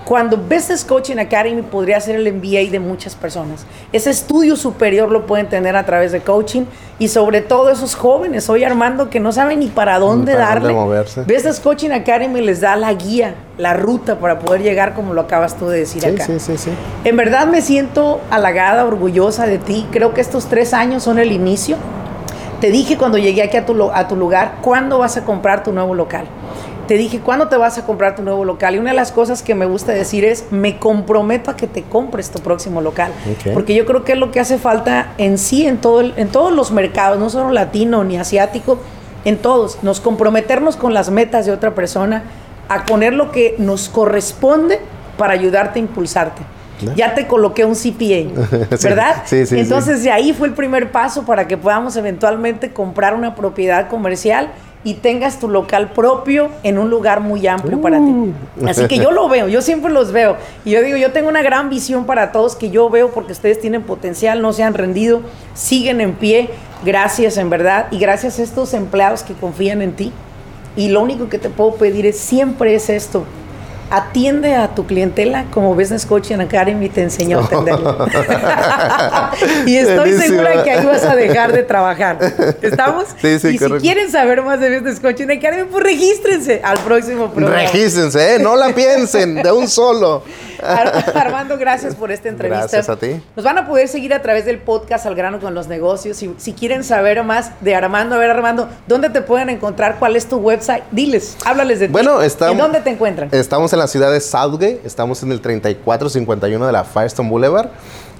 cuando 0.06 0.38
Business 0.38 0.84
Coaching 0.84 1.18
Academy 1.18 1.62
podría 1.62 2.00
ser 2.02 2.18
el 2.18 2.34
MBA 2.34 2.72
de 2.72 2.80
muchas 2.80 3.16
personas. 3.16 3.66
Ese 3.92 4.10
estudio 4.10 4.56
superior 4.56 5.10
lo 5.10 5.26
pueden 5.26 5.48
tener 5.48 5.76
a 5.76 5.86
través 5.86 6.12
de 6.12 6.22
coaching 6.22 6.64
y 7.00 7.08
sobre 7.08 7.42
todo 7.42 7.70
esos 7.70 7.96
jóvenes, 7.96 8.50
hoy 8.50 8.64
Armando, 8.64 9.10
que 9.10 9.20
no 9.20 9.32
saben 9.32 9.60
ni 9.60 9.68
para 9.68 10.00
dónde 10.00 10.34
darle. 10.34 10.74
Business 11.26 11.60
Coaching 11.60 11.92
Academy 11.92 12.42
les 12.42 12.62
da 12.62 12.76
la 12.76 12.94
guía, 12.94 13.36
la 13.58 13.74
ruta 13.74 14.20
para 14.20 14.40
poder 14.40 14.62
llegar 14.62 14.94
como 14.94 15.14
lo 15.14 15.22
acabas 15.22 15.58
tú 15.58 15.68
de 15.68 15.80
decir 15.80 16.06
acá. 16.06 16.26
Sí, 16.26 16.40
sí, 16.40 16.58
sí. 16.58 16.70
En 17.04 17.18
verdad 17.18 17.48
me 17.48 17.62
siento 17.62 18.22
halagada, 18.30 18.86
orgullosa 18.86 19.48
de 19.48 19.58
ti. 19.58 19.88
Creo 19.92 20.14
que 20.14 20.22
estos 20.22 20.48
tres 20.48 20.74
años 20.74 21.04
son 21.04 21.18
el 21.20 21.32
inicio. 21.32 21.78
Te 22.60 22.72
dije 22.72 22.98
cuando 22.98 23.18
llegué 23.18 23.44
aquí 23.44 23.58
a 23.58 23.66
tu, 23.66 23.92
a 23.92 24.08
tu 24.08 24.16
lugar, 24.16 24.56
¿cuándo 24.62 25.00
vas 25.00 25.18
a 25.18 25.26
comprar 25.26 25.64
tu 25.64 25.74
nuevo 25.74 25.96
local? 25.96 26.26
Te 26.94 27.00
dije, 27.00 27.22
¿cuándo 27.22 27.48
te 27.48 27.58
vas 27.58 27.80
a 27.80 27.88
comprar 27.88 28.16
tu 28.16 28.22
nuevo 28.22 28.46
local? 28.46 28.76
Y 28.76 28.78
una 28.78 28.92
de 28.92 28.96
las 28.96 29.12
cosas 29.12 29.42
que 29.42 29.56
me 29.56 29.66
gusta 29.66 29.94
decir 29.94 30.24
es, 30.24 30.46
me 30.52 30.78
comprometo 30.78 31.50
a 31.50 31.56
que 31.56 31.66
te 31.66 31.82
compres 31.82 32.30
tu 32.30 32.38
próximo 32.38 32.82
local. 32.82 33.12
Porque 33.52 33.74
yo 33.74 33.88
creo 33.88 34.04
que 34.04 34.12
es 34.12 34.20
lo 34.20 34.30
que 34.30 34.40
hace 34.40 34.60
falta 34.60 35.14
en 35.18 35.40
sí, 35.40 35.66
en, 35.66 35.80
todo 35.80 36.02
en 36.02 36.28
todos 36.28 36.54
los 36.54 36.70
mercados, 36.70 37.18
no 37.18 37.32
solo 37.32 37.50
latino 37.50 38.04
ni 38.04 38.18
asiático, 38.18 38.78
en 39.26 39.40
todos. 39.40 39.80
Nos 39.82 40.02
comprometernos 40.02 40.76
con 40.76 40.94
las 40.94 41.10
metas 41.10 41.48
de 41.48 41.52
otra 41.52 41.74
persona, 41.74 42.26
a 42.70 42.86
poner 42.86 43.16
lo 43.16 43.32
que 43.32 43.56
nos 43.58 43.90
corresponde 43.90 44.80
para 45.18 45.34
ayudarte 45.34 45.80
a 45.80 45.82
impulsarte. 45.82 46.44
Ya 46.96 47.16
te 47.16 47.26
coloqué 47.26 47.66
un 47.66 47.74
CPA, 47.74 48.68
¿verdad? 48.84 49.24
Sí, 49.26 49.48
sí, 49.48 49.58
Entonces 49.58 50.04
de 50.04 50.12
ahí 50.12 50.32
fue 50.32 50.48
el 50.48 50.54
primer 50.54 50.92
paso 50.92 51.26
para 51.26 51.48
que 51.48 51.58
podamos 51.58 51.96
eventualmente 51.96 52.72
comprar 52.72 53.16
una 53.16 53.34
propiedad 53.34 53.90
comercial 53.90 54.50
y 54.84 54.96
tengas 54.96 55.40
tu 55.40 55.48
local 55.48 55.92
propio 55.92 56.50
en 56.64 56.78
un 56.78 56.90
lugar 56.90 57.22
muy 57.22 57.48
amplio 57.48 57.82
para 57.82 57.98
ti. 57.98 58.12
Uh. 58.12 58.68
Así 58.68 58.86
que 58.88 58.98
yo 58.98 59.12
lo 59.12 59.30
veo, 59.30 59.48
yo 59.48 59.62
siempre 59.62 59.92
los 59.92 60.12
veo. 60.12 60.38
Y 60.66 60.72
yo 60.72 60.82
digo, 60.82 60.98
yo 60.98 61.12
tengo 61.12 61.30
una 61.30 61.42
gran 61.42 61.70
visión 61.70 62.06
para 62.06 62.32
todos 62.32 62.56
que 62.56 62.70
yo 62.70 62.90
veo 62.90 63.12
porque 63.12 63.32
ustedes 63.32 63.60
tienen 63.60 63.84
potencial, 63.84 64.42
no 64.42 64.54
se 64.54 64.64
han 64.64 64.74
rendido, 64.74 65.22
siguen 65.54 66.02
en 66.02 66.14
pie. 66.14 66.50
Gracias, 66.84 67.38
en 67.38 67.50
verdad. 67.50 67.88
Y 67.92 68.00
gracias 68.00 68.40
a 68.40 68.44
estos 68.44 68.74
empleados 68.74 69.24
que 69.24 69.34
confían 69.34 69.82
en 69.82 69.94
ti. 69.94 70.12
Y 70.76 70.90
lo 70.90 71.02
único 71.02 71.30
que 71.30 71.38
te 71.38 71.50
puedo 71.50 71.76
pedir 71.76 72.06
es 72.06 72.20
siempre 72.20 72.76
es 72.76 72.90
esto 72.90 73.26
atiende 73.94 74.56
a 74.56 74.74
tu 74.74 74.88
clientela 74.88 75.46
como 75.52 75.76
Business 75.76 76.04
Coaching 76.04 76.40
Academy 76.40 76.90
te 76.90 77.04
enseñó 77.04 77.40
a 77.40 77.44
atenderlo. 77.44 78.08
y 79.68 79.76
estoy 79.76 80.14
segura 80.14 80.64
que 80.64 80.72
ahí 80.72 80.84
vas 80.84 81.04
a 81.04 81.16
dejar 81.16 81.52
de 81.52 81.62
trabajar. 81.62 82.18
¿Estamos? 82.64 83.06
Sí, 83.22 83.38
sí, 83.38 83.50
Y 83.50 83.60
si 83.60 83.70
quieren 83.74 84.12
saber 84.12 84.42
más 84.42 84.60
de 84.60 84.74
Business 84.74 85.00
Coaching 85.00 85.30
Academy, 85.30 85.68
pues 85.70 85.84
regístrense 85.84 86.60
al 86.64 86.80
próximo 86.80 87.30
programa. 87.32 87.70
Regístrense, 87.72 88.36
¿eh? 88.36 88.40
no 88.40 88.56
la 88.56 88.74
piensen, 88.74 89.36
de 89.36 89.52
un 89.52 89.68
solo. 89.68 90.24
Armando, 90.64 91.58
gracias 91.58 91.94
por 91.94 92.12
esta 92.12 92.30
entrevista. 92.30 92.62
Gracias 92.62 92.90
a 92.90 92.96
ti. 92.96 93.22
Nos 93.36 93.46
van 93.46 93.60
a 93.60 93.68
poder 93.68 93.88
seguir 93.88 94.14
a 94.14 94.22
través 94.22 94.46
del 94.46 94.58
podcast 94.60 95.06
Al 95.06 95.14
grano 95.14 95.40
con 95.40 95.54
los 95.54 95.68
negocios. 95.68 96.18
Si, 96.18 96.34
si 96.38 96.54
quieren 96.54 96.84
saber 96.84 97.24
más 97.24 97.52
de 97.62 97.76
Armando, 97.76 98.16
a 98.16 98.18
ver 98.18 98.30
Armando, 98.32 98.70
¿dónde 98.88 99.10
te 99.10 99.22
pueden 99.22 99.50
encontrar? 99.50 99.98
¿Cuál 100.00 100.16
es 100.16 100.26
tu 100.26 100.38
website? 100.38 100.84
Diles, 100.92 101.38
háblales 101.46 101.80
de 101.80 101.90
bueno, 101.90 102.20
ti. 102.20 102.26
Estamos, 102.26 102.54
¿En 102.54 102.58
dónde 102.58 102.82
te 102.82 102.90
encuentran? 102.90 103.30
Estamos 103.32 103.72
en 103.74 103.80
la 103.80 103.83
ciudad 103.88 104.12
de 104.12 104.20
Southgate, 104.22 104.82
estamos 104.86 105.22
en 105.24 105.32
el 105.32 105.42
3451 105.42 106.66
de 106.66 106.72
la 106.72 106.84
Firestone 106.84 107.30
Boulevard. 107.30 107.70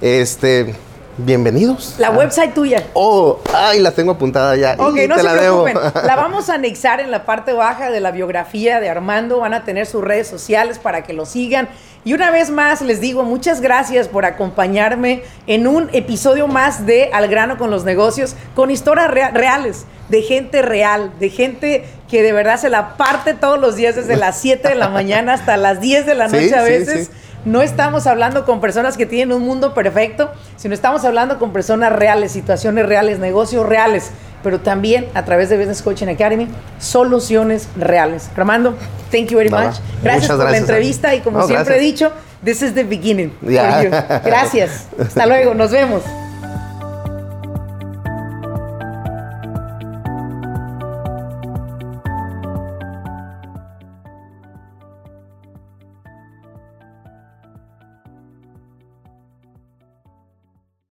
Este, 0.00 0.74
bienvenidos. 1.18 1.94
La 1.98 2.10
website 2.10 2.54
tuya. 2.54 2.84
Oh, 2.94 3.38
ay, 3.52 3.80
la 3.80 3.92
tengo 3.92 4.12
apuntada 4.12 4.56
ya. 4.56 4.76
Ok, 4.78 4.96
no 5.08 5.16
se 5.16 5.22
la 5.22 5.32
preocupen. 5.32 5.76
La 6.04 6.16
vamos 6.16 6.50
a 6.50 6.54
anexar 6.54 7.00
en 7.00 7.10
la 7.10 7.24
parte 7.24 7.52
baja 7.52 7.90
de 7.90 8.00
la 8.00 8.10
biografía 8.10 8.80
de 8.80 8.90
Armando. 8.90 9.38
Van 9.40 9.54
a 9.54 9.64
tener 9.64 9.86
sus 9.86 10.02
redes 10.02 10.28
sociales 10.28 10.78
para 10.78 11.02
que 11.02 11.12
lo 11.12 11.26
sigan. 11.26 11.68
Y 12.04 12.12
una 12.12 12.30
vez 12.30 12.50
más 12.50 12.82
les 12.82 13.00
digo 13.00 13.22
muchas 13.22 13.62
gracias 13.62 14.08
por 14.08 14.26
acompañarme 14.26 15.22
en 15.46 15.66
un 15.66 15.88
episodio 15.92 16.46
más 16.46 16.84
de 16.84 17.08
Al 17.12 17.28
grano 17.28 17.56
con 17.56 17.70
los 17.70 17.84
negocios, 17.84 18.36
con 18.54 18.70
historias 18.70 19.10
reales, 19.10 19.86
de 20.10 20.20
gente 20.20 20.60
real, 20.60 21.12
de 21.18 21.30
gente 21.30 21.84
que 22.10 22.22
de 22.22 22.32
verdad 22.32 22.60
se 22.60 22.68
la 22.68 22.98
parte 22.98 23.32
todos 23.32 23.58
los 23.58 23.76
días 23.76 23.96
desde 23.96 24.16
las 24.16 24.38
7 24.38 24.68
de 24.68 24.74
la 24.74 24.90
mañana 24.90 25.32
hasta 25.32 25.56
las 25.56 25.80
10 25.80 26.04
de 26.04 26.14
la 26.14 26.28
noche 26.28 26.54
a 26.54 26.62
veces. 26.62 27.10
No 27.44 27.62
estamos 27.62 28.06
hablando 28.06 28.44
con 28.44 28.60
personas 28.60 28.96
que 28.96 29.06
tienen 29.06 29.36
un 29.36 29.42
mundo 29.42 29.74
perfecto, 29.74 30.32
sino 30.56 30.74
estamos 30.74 31.04
hablando 31.04 31.38
con 31.38 31.52
personas 31.52 31.92
reales, 31.92 32.32
situaciones 32.32 32.86
reales, 32.86 33.18
negocios 33.18 33.66
reales 33.66 34.12
pero 34.44 34.60
también 34.60 35.08
a 35.14 35.24
través 35.24 35.48
de 35.48 35.56
Business 35.56 35.82
Coaching 35.82 36.08
Academy, 36.08 36.46
soluciones 36.78 37.66
reales. 37.76 38.28
Armando, 38.36 38.76
thank 39.10 39.28
you 39.28 39.38
very 39.38 39.48
much. 39.48 39.76
Gracias 40.02 40.30
por 40.30 40.50
la 40.50 40.58
entrevista 40.58 41.14
y 41.14 41.20
como 41.20 41.44
siempre 41.46 41.78
he 41.78 41.80
dicho, 41.80 42.12
this 42.44 42.62
is 42.62 42.74
the 42.74 42.84
beginning. 42.84 43.32
Gracias. 43.40 44.86
Hasta 45.00 45.26
luego, 45.26 45.54
nos 45.54 45.70
vemos. 45.72 46.02